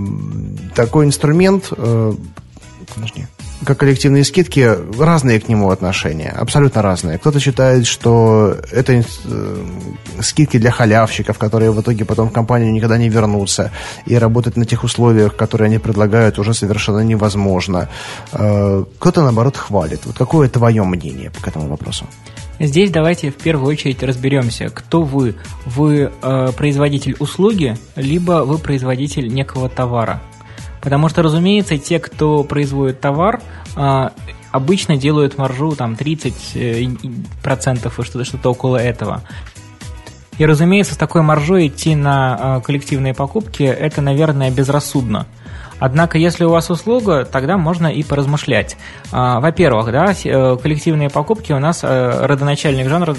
такой 0.75 1.07
инструмент, 1.07 1.73
э, 1.77 2.13
подожди, 2.95 3.27
как 3.65 3.79
коллективные 3.79 4.25
скидки, 4.25 4.77
разные 4.99 5.41
к 5.41 5.49
нему 5.49 5.71
отношения, 5.71 6.31
абсолютно 6.31 6.83
разные. 6.83 7.19
Кто-то 7.19 7.41
считает, 7.41 7.87
что 7.87 8.57
это 8.71 8.93
э, 8.93 9.03
скидки 10.21 10.59
для 10.59 10.71
халявщиков, 10.71 11.39
которые 11.39 11.71
в 11.71 11.81
итоге 11.81 12.05
потом 12.05 12.29
в 12.29 12.33
компанию 12.33 12.73
никогда 12.73 12.99
не 12.99 13.09
вернутся, 13.09 13.71
и 14.07 14.17
работать 14.17 14.57
на 14.57 14.65
тех 14.65 14.85
условиях, 14.85 15.37
которые 15.37 15.67
они 15.67 15.79
предлагают, 15.79 16.39
уже 16.39 16.55
совершенно 16.55 17.01
невозможно. 17.01 17.89
Кто-то, 18.31 19.23
наоборот, 19.23 19.57
хвалит. 19.57 20.01
Вот 20.05 20.17
какое 20.17 20.49
твое 20.49 20.85
мнение 20.85 21.31
по 21.31 21.49
этому 21.49 21.69
вопросу? 21.69 22.07
Здесь 22.61 22.91
давайте 22.91 23.31
в 23.31 23.37
первую 23.37 23.71
очередь 23.71 24.03
разберемся, 24.03 24.69
кто 24.69 25.03
вы. 25.03 25.37
Вы 25.65 26.11
э, 26.11 26.49
производитель 26.57 27.15
услуги, 27.21 27.77
либо 27.95 28.45
вы 28.45 28.59
производитель 28.59 29.29
некого 29.29 29.69
товара. 29.69 30.21
Потому 30.81 31.09
что, 31.09 31.23
разумеется, 31.23 31.79
те, 31.79 31.99
кто 31.99 32.45
производит 32.45 33.01
товар, 33.01 33.41
э, 33.77 34.09
обычно 34.51 34.97
делают 34.97 35.39
маржу 35.39 35.75
там 35.77 35.95
30% 35.95 36.55
э, 36.55 36.81
и 36.83 38.05
что-то 38.05 38.25
что 38.25 38.51
около 38.51 38.77
этого. 38.77 39.23
И, 40.39 40.47
разумеется, 40.47 40.95
с 40.95 40.97
такой 40.97 41.23
маржой 41.23 41.67
идти 41.67 41.97
на 41.97 42.59
э, 42.59 42.61
коллективные 42.65 43.13
покупки– 43.13 43.63
это, 43.65 44.01
наверное, 44.01 44.51
безрассудно. 44.51 45.27
Однако, 45.81 46.19
если 46.19 46.45
у 46.45 46.51
вас 46.51 46.71
услуга, 46.71 47.25
тогда 47.25 47.57
можно 47.57 47.87
и 47.87 48.03
поразмышлять. 48.03 48.77
А, 49.13 49.41
во-первых, 49.41 49.91
да, 49.93 50.13
э, 50.13 50.57
коллективные 50.61 51.09
покупки 51.09 51.53
у 51.53 51.59
нас 51.59 51.81
э, 51.83 52.27
родоначальник 52.27 52.89
жанра 52.89 53.17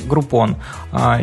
а, 0.91 1.21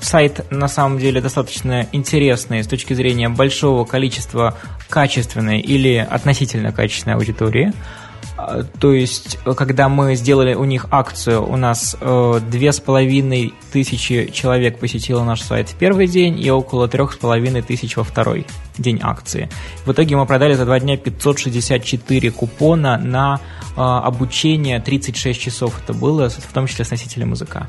сайт 0.00 0.50
на 0.50 0.68
самом 0.68 0.98
деле 0.98 1.20
достаточно 1.20 1.86
интересный 1.92 2.62
с 2.62 2.66
точки 2.66 2.94
зрения 2.94 3.28
большого 3.28 3.84
количества 3.84 4.56
качественной 4.88 5.60
или 5.60 5.96
относительно 5.96 6.72
качественной 6.72 7.16
аудитории. 7.16 7.72
А, 8.36 8.62
то 8.62 8.92
есть, 8.92 9.38
когда 9.56 9.88
мы 9.88 10.14
сделали 10.14 10.54
у 10.54 10.64
них 10.64 10.86
акцию, 10.90 11.46
у 11.46 11.56
нас 11.56 11.96
э, 12.00 12.40
две 12.50 12.72
с 12.72 12.80
половиной 12.80 13.52
тысячи 13.72 14.30
человек 14.32 14.78
посетило 14.78 15.24
наш 15.24 15.42
сайт 15.42 15.68
в 15.68 15.74
первый 15.74 16.06
день 16.06 16.40
и 16.40 16.50
около 16.50 16.88
трех 16.88 17.12
с 17.12 17.16
половиной 17.16 17.62
тысяч 17.62 17.96
во 17.96 18.04
второй 18.04 18.46
день 18.78 19.00
акции. 19.02 19.48
В 19.84 19.92
итоге 19.92 20.16
мы 20.16 20.26
продали 20.26 20.54
за 20.54 20.64
два 20.64 20.80
дня 20.80 20.96
564 20.96 22.30
купона 22.30 22.98
на 22.98 23.40
э, 23.76 23.80
обучение 23.80 24.80
36 24.80 25.40
часов 25.40 25.80
это 25.82 25.92
было, 25.92 26.30
в 26.30 26.52
том 26.52 26.66
числе 26.66 26.84
с 26.84 26.90
носителем 26.90 27.32
языка. 27.32 27.68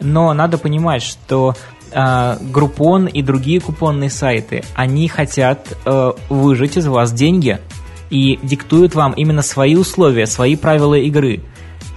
Но 0.00 0.32
надо 0.34 0.58
понимать, 0.58 1.02
что 1.02 1.54
Группон 1.90 3.06
и 3.06 3.22
другие 3.22 3.60
купонные 3.60 4.10
сайты, 4.10 4.62
они 4.74 5.08
хотят 5.08 5.72
э, 5.86 6.12
выжать 6.28 6.76
из 6.76 6.86
вас 6.86 7.12
деньги– 7.12 7.58
и 8.10 8.38
диктуют 8.42 8.94
вам 8.94 9.12
именно 9.12 9.42
свои 9.42 9.76
условия, 9.76 10.26
свои 10.26 10.56
правила 10.56 10.94
игры. 10.94 11.40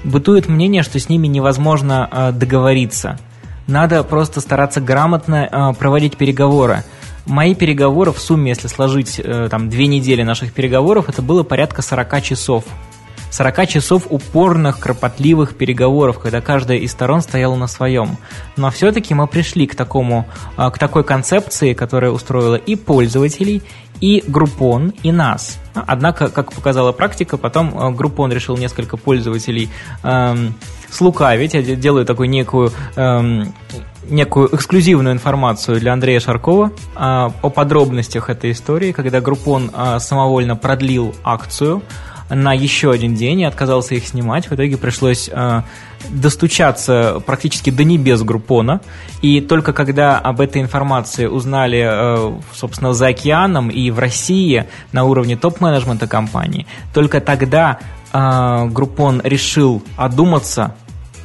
Бытует 0.04 0.48
мнение, 0.48 0.84
что 0.84 1.00
с 1.00 1.10
ними 1.10 1.28
невозможно 1.28 2.10
э, 2.12 2.32
договориться. 2.32 3.20
Надо 3.68 4.04
просто 4.04 4.42
стараться 4.42 4.82
грамотно 4.82 5.48
э, 5.50 5.74
проводить 5.78 6.18
переговоры. 6.18 6.84
Мои 7.26 7.54
переговоры 7.54 8.12
в 8.12 8.20
сумме, 8.20 8.50
если 8.50 8.68
сложить 8.68 9.22
э, 9.24 9.48
там 9.50 9.70
две 9.70 9.88
недели 9.88 10.24
наших 10.24 10.54
переговоров, 10.54 11.08
это 11.08 11.22
было 11.22 11.44
порядка 11.44 11.82
40 11.82 12.24
часов. 12.24 12.66
40 13.32 13.68
часов 13.68 14.08
упорных, 14.10 14.80
кропотливых 14.80 15.56
переговоров, 15.56 16.20
когда 16.20 16.42
каждая 16.42 16.80
из 16.80 16.92
сторон 16.92 17.22
стояла 17.22 17.56
на 17.56 17.68
своем. 17.68 18.18
Но 18.58 18.70
все-таки 18.72 19.14
мы 19.14 19.26
пришли 19.26 19.68
к, 19.68 19.76
такому, 19.76 20.28
а, 20.58 20.70
к 20.70 20.78
такой 20.78 21.06
концепции, 21.06 21.74
которая 21.74 22.12
устроила 22.12 22.56
и 22.56 22.76
пользователей, 22.76 23.64
и 24.02 24.20
Groupon, 24.28 24.94
и 25.04 25.12
нас. 25.12 25.60
Однако, 25.74 26.30
как 26.30 26.52
показала 26.52 26.92
практика, 26.92 27.38
потом 27.38 27.72
а, 27.78 27.92
Groupon 27.92 28.34
решил 28.34 28.58
несколько 28.58 28.98
пользователей 28.98 29.70
эм, 30.04 30.56
слукавить. 30.90 31.54
Я 31.54 31.62
делаю 31.62 32.06
такую 32.06 32.30
некую 32.30 32.72
эм, 32.96 33.54
некую 34.10 34.54
эксклюзивную 34.54 35.14
информацию 35.14 35.80
для 35.80 35.94
Андрея 35.94 36.20
Шаркова 36.20 36.68
э, 36.68 36.72
о 36.96 37.50
подробностях 37.50 38.30
этой 38.30 38.52
истории, 38.52 38.92
когда 38.92 39.20
Groupon 39.20 39.72
э, 39.74 40.00
самовольно 40.00 40.56
продлил 40.56 41.16
акцию 41.24 41.84
на 42.34 42.54
еще 42.54 42.92
один 42.92 43.16
день 43.16 43.42
и 43.42 43.46
отказался 43.46 43.96
их 43.96 44.08
снимать. 44.08 44.50
В 44.50 44.54
итоге 44.54 44.78
пришлось 44.78 45.30
э, 45.32 45.62
достучаться 46.10 47.22
практически 47.26 47.70
до 47.70 47.84
небес 47.84 48.22
Группона. 48.24 48.82
И 49.22 49.42
только 49.42 49.74
когда 49.74 50.18
об 50.18 50.40
этой 50.40 50.62
информации 50.62 51.26
узнали, 51.26 51.84
э, 51.84 52.40
собственно, 52.54 52.94
за 52.94 53.08
океаном 53.08 53.70
и 53.70 53.92
в 53.92 54.00
России 54.00 54.66
на 54.92 55.04
уровне 55.04 55.36
топ-менеджмента 55.36 56.08
компании, 56.08 56.66
только 56.94 57.20
тогда 57.22 57.80
э, 58.14 58.66
Группон 58.68 59.22
решил 59.24 59.84
одуматься. 59.98 60.76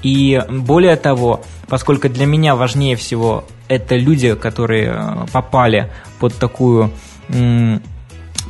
И 0.02 0.42
более 0.48 0.96
того, 0.96 1.42
поскольку 1.68 2.08
для 2.08 2.26
меня 2.26 2.54
важнее 2.56 2.96
всего 2.96 3.44
это 3.68 3.96
люди, 3.96 4.34
которые 4.34 4.92
э, 4.94 5.26
попали 5.32 5.90
под 6.18 6.34
такую 6.34 6.90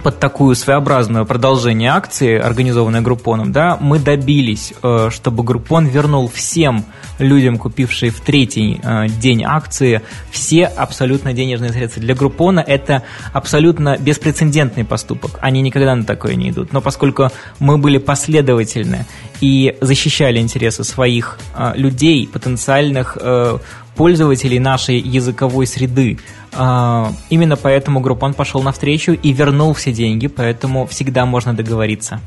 под 0.02 0.18
такую 0.20 0.54
своеобразное 0.54 1.24
продолжение 1.24 1.90
акции, 1.90 2.38
организованной 2.38 3.00
Группоном, 3.00 3.52
да, 3.52 3.76
мы 3.80 3.98
добились, 3.98 4.72
э, 4.82 5.08
чтобы 5.10 5.42
Группон 5.42 5.86
вернул 5.86 6.28
всем 6.28 6.84
людям, 7.18 7.58
купившие 7.58 8.10
в 8.10 8.20
третий 8.20 8.80
э, 8.82 9.08
день 9.08 9.42
акции, 9.44 10.02
все 10.30 10.66
абсолютно 10.66 11.32
денежные 11.32 11.72
средства. 11.72 12.02
Для 12.02 12.14
Группона 12.14 12.60
это 12.60 13.02
абсолютно 13.32 13.96
беспрецедентный 13.98 14.84
поступок. 14.84 15.38
Они 15.40 15.60
никогда 15.62 15.94
на 15.94 16.04
такое 16.04 16.34
не 16.34 16.50
идут. 16.50 16.72
Но 16.72 16.80
поскольку 16.80 17.30
мы 17.58 17.78
были 17.78 17.98
последовательны 17.98 19.06
и 19.40 19.76
защищали 19.80 20.38
интересы 20.38 20.84
своих 20.84 21.38
э, 21.54 21.72
людей, 21.74 22.28
потенциальных 22.28 23.18
пользователей 23.96 24.58
нашей 24.58 24.98
языковой 24.98 25.66
среды. 25.66 26.18
А, 26.52 27.12
именно 27.30 27.56
поэтому 27.56 28.00
Группон 28.00 28.34
пошел 28.34 28.62
навстречу 28.62 29.12
и 29.12 29.32
вернул 29.32 29.72
все 29.74 29.92
деньги, 29.92 30.26
поэтому 30.26 30.86
всегда 30.86 31.26
можно 31.26 31.54
договориться. 31.54 32.20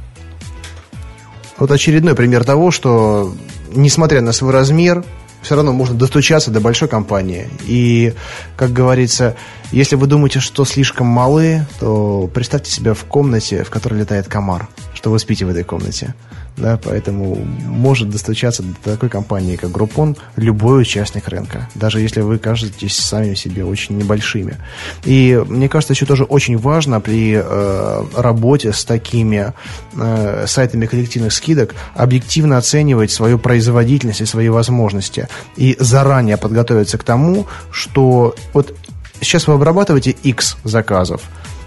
Вот 1.57 1.71
очередной 1.71 2.15
пример 2.15 2.43
того, 2.45 2.71
что 2.71 3.33
несмотря 3.73 4.21
на 4.21 4.31
свой 4.31 4.53
размер, 4.53 5.03
все 5.41 5.55
равно 5.55 5.73
можно 5.73 5.95
достучаться 5.95 6.51
до 6.51 6.59
большой 6.59 6.87
компании. 6.87 7.49
И, 7.65 8.13
как 8.55 8.73
говорится, 8.73 9.35
если 9.71 9.95
вы 9.95 10.07
думаете, 10.07 10.39
что 10.39 10.65
слишком 10.65 11.07
малы, 11.07 11.65
то 11.79 12.29
представьте 12.33 12.71
себя 12.71 12.93
в 12.93 13.03
комнате, 13.05 13.63
в 13.63 13.69
которой 13.69 13.99
летает 13.99 14.27
комар, 14.27 14.67
что 14.93 15.11
вы 15.11 15.19
спите 15.19 15.45
в 15.45 15.49
этой 15.49 15.63
комнате? 15.63 16.15
Да, 16.59 16.77
поэтому 16.83 17.35
может 17.35 18.09
достучаться 18.09 18.63
до 18.63 18.91
такой 18.91 19.07
компании, 19.07 19.55
как 19.55 19.69
Groupon, 19.69 20.17
любой 20.35 20.81
участник 20.81 21.27
рынка, 21.29 21.69
даже 21.73 22.01
если 22.01 22.19
вы 22.19 22.37
кажетесь 22.37 22.97
сами 22.97 23.33
себе 23.33 23.63
очень 23.63 23.97
небольшими. 23.97 24.57
И 25.05 25.41
мне 25.47 25.69
кажется, 25.69 25.93
еще 25.93 26.05
тоже 26.05 26.25
очень 26.25 26.57
важно 26.57 26.99
при 26.99 27.41
э, 27.41 28.03
работе 28.17 28.73
с 28.73 28.83
такими 28.83 29.53
э, 29.93 30.45
сайтами 30.47 30.85
коллективных 30.85 31.31
скидок 31.31 31.75
объективно 31.95 32.57
оценивать 32.57 33.11
свою 33.11 33.39
производительность 33.39 34.21
и 34.21 34.25
свои 34.25 34.49
возможности. 34.49 35.29
И 35.55 35.77
заранее 35.79 36.35
подготовиться 36.35 36.97
к 36.97 37.03
тому, 37.05 37.47
что 37.71 38.35
вот 38.53 38.75
сейчас 39.21 39.47
вы 39.47 39.53
обрабатываете 39.53 40.11
X 40.11 40.57
заказов, 40.63 41.21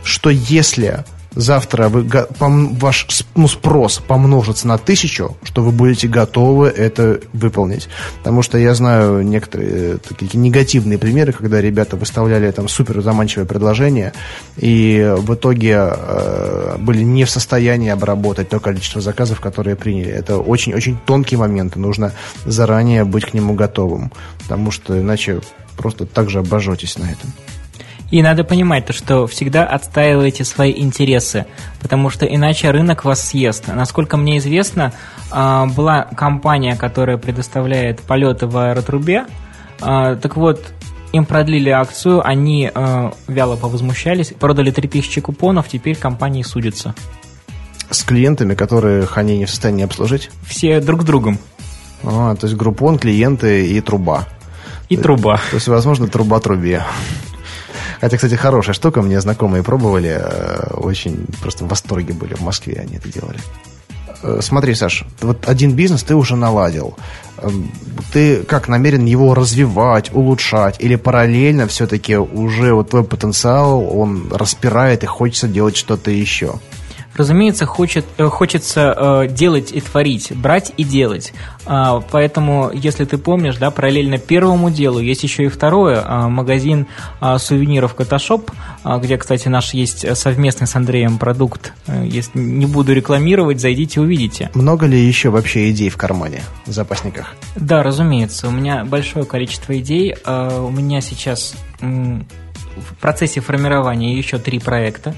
что 0.05 0.31
если 0.31 1.05
завтра 1.35 1.89
вы, 1.89 2.07
ваш 2.39 3.07
ну, 3.35 3.49
спрос 3.49 3.99
помножится 4.07 4.69
на 4.69 4.79
тысячу, 4.79 5.37
что 5.43 5.63
вы 5.63 5.73
будете 5.73 6.09
готовы 6.09 6.69
это 6.69 7.21
выполнить. 7.33 7.89
Потому 8.19 8.43
что 8.43 8.59
я 8.59 8.75
знаю 8.75 9.23
некоторые 9.23 9.95
э, 9.95 9.99
такие 9.99 10.39
негативные 10.39 10.99
примеры, 10.99 11.33
когда 11.33 11.61
ребята 11.61 11.97
выставляли 11.97 12.51
там 12.51 12.69
супер 12.69 13.01
заманчивое 13.03 13.47
предложение, 13.47 14.13
и 14.57 15.15
в 15.19 15.35
итоге 15.35 15.77
э, 15.79 16.77
были 16.79 17.03
не 17.03 17.25
в 17.25 17.31
состоянии 17.31 17.91
обработать 17.91 18.49
то 18.49 18.61
количество 18.61 19.01
заказов, 19.01 19.41
которые 19.41 19.77
приняли. 19.77 20.11
Это 20.11 20.39
очень-очень 20.39 20.99
тонкий 21.07 21.37
момент, 21.37 21.77
и 21.77 21.81
нужно 21.81 22.13
заранее 22.45 23.05
быть 23.05 23.27
к 23.27 23.35
нему 23.35 23.55
готовым, 23.55 24.13
потому 24.41 24.71
что 24.71 24.99
иначе 24.99 25.41
просто 25.77 26.07
так 26.07 26.31
же 26.31 26.41
обожжетесь 26.41 26.99
на 26.99 27.05
этом. 27.05 27.33
И 28.13 28.21
надо 28.23 28.45
понимать 28.45 28.85
то, 28.85 28.93
что 28.93 29.27
всегда 29.27 29.65
отстаиваете 29.65 30.45
свои 30.45 30.71
интересы, 30.77 31.47
потому 31.81 32.11
что 32.11 32.27
иначе 32.27 32.71
рынок 32.71 33.07
вас 33.07 33.29
съест. 33.29 33.69
Насколько 33.69 34.19
мне 34.19 34.37
известно, 34.37 34.93
а, 35.31 35.65
была 35.65 36.03
компания, 36.15 36.77
которая 36.77 37.17
предоставляет 37.17 38.03
полеты 38.03 38.47
в 38.47 38.59
аэротрубе. 38.59 39.25
А, 39.81 40.17
так 40.17 40.37
вот, 40.37 40.63
им 41.13 41.25
продлили 41.25 41.71
акцию, 41.71 42.21
они 42.23 42.71
а, 42.75 43.15
вяло 43.29 43.57
повозмущались, 43.57 44.35
продали 44.39 44.71
3000 44.71 45.23
купонов, 45.23 45.69
теперь 45.71 45.97
компании 45.97 46.43
судятся. 46.43 46.95
С 47.89 48.03
клиентами, 48.03 48.55
которых 48.55 49.17
они 49.17 49.39
не 49.39 49.47
в 49.47 49.51
состоянии 49.51 49.87
обслужить? 49.87 50.29
Все 50.47 50.81
друг 50.81 51.01
с 51.01 51.05
другом. 51.07 51.39
А, 52.03 52.37
то 52.37 52.47
есть 52.47 52.59
группон, 52.59 52.99
клиенты 52.99 53.69
и 53.69 53.81
труба. 53.81 54.29
И 54.91 54.99
труба. 54.99 55.39
То 55.51 55.57
есть, 55.57 55.69
возможно, 55.69 56.09
труба 56.09 56.41
трубе. 56.41 56.85
Хотя, 58.03 58.17
кстати, 58.17 58.35
хорошая 58.35 58.75
штука, 58.75 59.01
мне 59.01 59.21
знакомые 59.21 59.63
пробовали, 59.63 60.19
э, 60.21 60.75
очень 60.75 61.25
просто 61.41 61.65
в 61.65 61.69
восторге 61.69 62.13
были 62.13 62.35
в 62.35 62.41
Москве, 62.41 62.81
они 62.85 62.97
это 62.97 63.09
делали. 63.09 63.39
Э, 64.25 64.41
смотри, 64.43 64.75
Саш, 64.75 65.05
вот 65.21 65.49
один 65.49 65.77
бизнес 65.77 66.03
ты 66.03 66.17
уже 66.17 66.35
наладил. 66.35 66.97
Эм, 67.39 67.71
ты 68.13 68.43
как 68.43 68.67
намерен 68.67 69.05
его 69.05 69.35
развивать, 69.35 70.13
улучшать, 70.13 70.81
или 70.81 70.97
параллельно 70.97 71.69
все-таки 71.69 72.17
уже 72.17 72.75
вот 72.75 72.91
твой 72.91 73.05
потенциал, 73.05 73.97
он 73.97 74.33
распирает 74.33 75.05
и 75.05 75.07
хочется 75.07 75.47
делать 75.47 75.77
что-то 75.77 76.11
еще? 76.11 76.55
Разумеется, 77.17 77.67
хочет, 77.67 78.05
э, 78.19 78.25
хочется 78.27 78.95
э, 78.97 79.29
делать 79.29 79.73
и 79.73 79.81
творить, 79.81 80.33
брать 80.35 80.73
и 80.77 80.85
делать. 80.85 81.33
А, 81.65 82.03
поэтому, 82.11 82.71
если 82.73 83.05
ты 83.05 83.19
помнишь, 83.19 83.57
да, 83.57 83.71
параллельно 83.71 84.19
первому 84.19 84.71
делу 84.71 84.99
есть 84.99 85.23
еще 85.23 85.45
и 85.45 85.49
второе, 85.49 86.03
а, 86.05 86.29
магазин 86.29 86.87
а, 87.21 87.39
сувениров 87.39 87.95
Котошоп, 87.95 88.51
где, 88.85 89.17
кстати, 89.17 89.49
наш 89.49 89.75
есть 89.75 90.17
совместный 90.17 90.67
с 90.67 90.75
Андреем 90.75 91.19
продукт. 91.19 91.73
Э, 91.87 92.05
если 92.05 92.39
не 92.39 92.67
буду 92.67 92.93
рекламировать, 92.93 93.61
зайдите, 93.61 94.01
увидите. 94.01 94.51
Много 94.55 94.87
ли 94.87 94.99
еще 94.99 95.31
вообще 95.31 95.71
идей 95.71 95.89
в 95.89 95.97
кармане, 95.97 96.43
в 96.67 96.73
запасниках? 96.73 97.35
Да, 97.55 97.83
разумеется. 97.83 98.49
У 98.49 98.51
меня 98.51 98.85
большое 98.85 99.25
количество 99.25 99.79
идей. 99.79 100.17
У 100.27 100.71
меня 100.71 101.01
сейчас 101.01 101.55
в 101.81 102.95
процессе 103.01 103.41
формирования 103.41 104.17
еще 104.17 104.39
три 104.39 104.59
проекта 104.59 105.15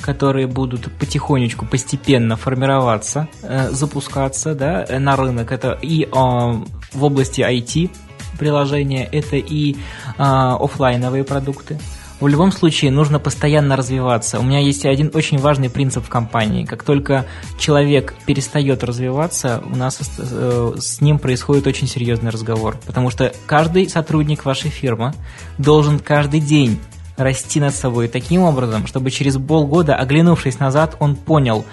которые 0.00 0.46
будут 0.46 0.92
потихонечку, 0.98 1.66
постепенно 1.66 2.36
формироваться, 2.36 3.28
э, 3.42 3.70
запускаться 3.70 4.54
да, 4.54 4.86
на 4.98 5.16
рынок. 5.16 5.52
Это 5.52 5.78
и 5.82 6.04
э, 6.04 6.08
в 6.10 7.04
области 7.04 7.40
IT 7.40 7.90
приложения, 8.38 9.08
это 9.10 9.36
и 9.36 9.74
э, 9.74 9.76
офлайновые 10.18 11.24
продукты. 11.24 11.78
В 12.20 12.26
любом 12.26 12.50
случае 12.50 12.90
нужно 12.90 13.20
постоянно 13.20 13.76
развиваться. 13.76 14.40
У 14.40 14.42
меня 14.42 14.58
есть 14.58 14.84
один 14.84 15.12
очень 15.14 15.38
важный 15.38 15.70
принцип 15.70 16.04
в 16.04 16.08
компании. 16.08 16.64
Как 16.64 16.82
только 16.82 17.26
человек 17.60 18.14
перестает 18.26 18.82
развиваться, 18.82 19.62
у 19.64 19.76
нас 19.76 20.00
с 20.18 21.00
ним 21.00 21.20
происходит 21.20 21.68
очень 21.68 21.86
серьезный 21.86 22.32
разговор. 22.32 22.76
Потому 22.86 23.10
что 23.10 23.32
каждый 23.46 23.88
сотрудник 23.88 24.44
вашей 24.44 24.68
фирмы 24.68 25.14
должен 25.58 26.00
каждый 26.00 26.40
день 26.40 26.80
расти 27.18 27.60
над 27.60 27.74
собой 27.74 28.08
таким 28.08 28.42
образом, 28.42 28.86
чтобы 28.86 29.10
через 29.10 29.36
полгода, 29.36 29.96
оглянувшись 29.96 30.58
назад, 30.58 30.96
он 31.00 31.16
понял, 31.16 31.64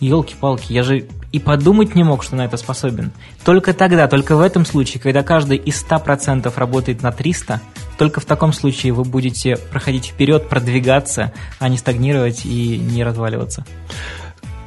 елки-палки, 0.00 0.72
я 0.72 0.82
же 0.82 1.06
и 1.32 1.40
подумать 1.40 1.96
не 1.96 2.04
мог, 2.04 2.22
что 2.22 2.36
на 2.36 2.44
это 2.44 2.56
способен. 2.56 3.10
Только 3.44 3.74
тогда, 3.74 4.06
только 4.06 4.36
в 4.36 4.40
этом 4.40 4.64
случае, 4.64 5.00
когда 5.00 5.24
каждый 5.24 5.56
из 5.56 5.84
100% 5.84 6.52
работает 6.56 7.02
на 7.02 7.10
300, 7.10 7.60
только 7.98 8.20
в 8.20 8.24
таком 8.24 8.52
случае 8.52 8.92
вы 8.92 9.02
будете 9.02 9.56
проходить 9.56 10.06
вперед, 10.06 10.48
продвигаться, 10.48 11.32
а 11.58 11.68
не 11.68 11.76
стагнировать 11.76 12.46
и 12.46 12.78
не 12.78 13.02
разваливаться. 13.02 13.66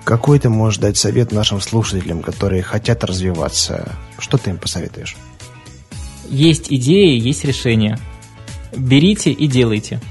Какой 0.03 0.39
ты 0.39 0.49
можешь 0.49 0.79
дать 0.79 0.97
совет 0.97 1.31
нашим 1.31 1.61
слушателям, 1.61 2.21
которые 2.21 2.63
хотят 2.63 3.03
развиваться? 3.05 3.93
Что 4.19 4.37
ты 4.37 4.49
им 4.49 4.57
посоветуешь? 4.57 5.15
Есть 6.29 6.67
идеи, 6.69 7.17
есть 7.17 7.45
решения. 7.45 7.97
Берите 8.75 9.31
и 9.31 9.47
делайте. 9.47 10.01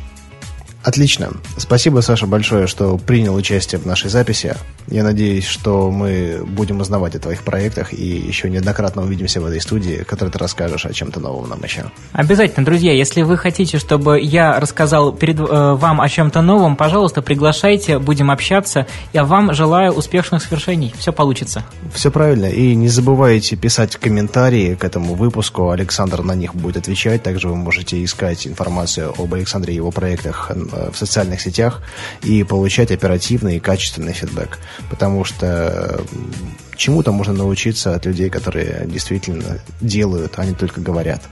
Отлично. 0.86 1.32
Спасибо, 1.56 2.00
Саша, 2.00 2.28
большое, 2.28 2.68
что 2.68 2.96
принял 2.96 3.34
участие 3.34 3.80
в 3.80 3.86
нашей 3.86 4.08
записи. 4.08 4.54
Я 4.86 5.02
надеюсь, 5.02 5.44
что 5.44 5.90
мы 5.90 6.44
будем 6.46 6.80
узнавать 6.80 7.16
о 7.16 7.18
твоих 7.18 7.42
проектах 7.42 7.92
и 7.92 8.06
еще 8.06 8.48
неоднократно 8.48 9.02
увидимся 9.02 9.40
в 9.40 9.46
этой 9.46 9.60
студии, 9.60 10.04
в 10.04 10.06
которой 10.06 10.28
ты 10.28 10.38
расскажешь 10.38 10.86
о 10.86 10.92
чем-то 10.92 11.18
новом 11.18 11.48
нам 11.48 11.60
еще. 11.64 11.86
Обязательно, 12.12 12.64
друзья. 12.64 12.92
Если 12.92 13.22
вы 13.22 13.36
хотите, 13.36 13.78
чтобы 13.78 14.20
я 14.20 14.60
рассказал 14.60 15.12
перед 15.12 15.40
э, 15.40 15.42
вам 15.42 16.00
о 16.00 16.08
чем-то 16.08 16.40
новом, 16.40 16.76
пожалуйста, 16.76 17.20
приглашайте, 17.20 17.98
будем 17.98 18.30
общаться. 18.30 18.86
Я 19.12 19.24
вам 19.24 19.54
желаю 19.54 19.90
успешных 19.90 20.40
свершений. 20.40 20.94
Все 20.96 21.12
получится. 21.12 21.64
Все 21.94 22.12
правильно. 22.12 22.46
И 22.46 22.76
не 22.76 22.86
забывайте 22.86 23.56
писать 23.56 23.96
комментарии 23.96 24.76
к 24.76 24.84
этому 24.84 25.14
выпуску. 25.14 25.70
Александр 25.70 26.22
на 26.22 26.36
них 26.36 26.54
будет 26.54 26.76
отвечать. 26.76 27.24
Также 27.24 27.48
вы 27.48 27.56
можете 27.56 28.04
искать 28.04 28.46
информацию 28.46 29.12
об 29.18 29.34
Александре 29.34 29.72
и 29.72 29.76
его 29.78 29.90
проектах 29.90 30.52
в 30.92 30.96
социальных 30.96 31.40
сетях 31.40 31.82
и 32.22 32.42
получать 32.44 32.90
оперативный 32.90 33.56
и 33.56 33.60
качественный 33.60 34.12
фидбэк. 34.12 34.58
Потому 34.90 35.24
что 35.24 36.00
чему-то 36.76 37.12
можно 37.12 37.32
научиться 37.32 37.94
от 37.94 38.06
людей, 38.06 38.30
которые 38.30 38.86
действительно 38.86 39.58
делают, 39.80 40.34
а 40.36 40.44
не 40.44 40.54
только 40.54 40.80
говорят. 40.80 41.22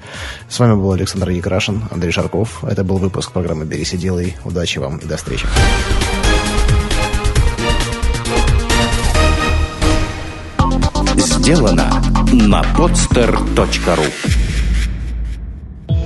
С 0.48 0.58
вами 0.58 0.74
был 0.74 0.92
Александр 0.92 1.30
Якрашин, 1.30 1.84
Андрей 1.90 2.12
Шарков. 2.12 2.64
Это 2.64 2.84
был 2.84 2.96
выпуск 2.96 3.32
программы 3.32 3.64
«Берись 3.64 3.94
и 3.94 3.96
делай». 3.96 4.36
Удачи 4.44 4.78
вам 4.78 4.98
и 4.98 5.06
до 5.06 5.16
встречи. 5.16 5.46
Сделано 11.16 12.02
на 12.32 12.62
podster.ru 12.74 14.33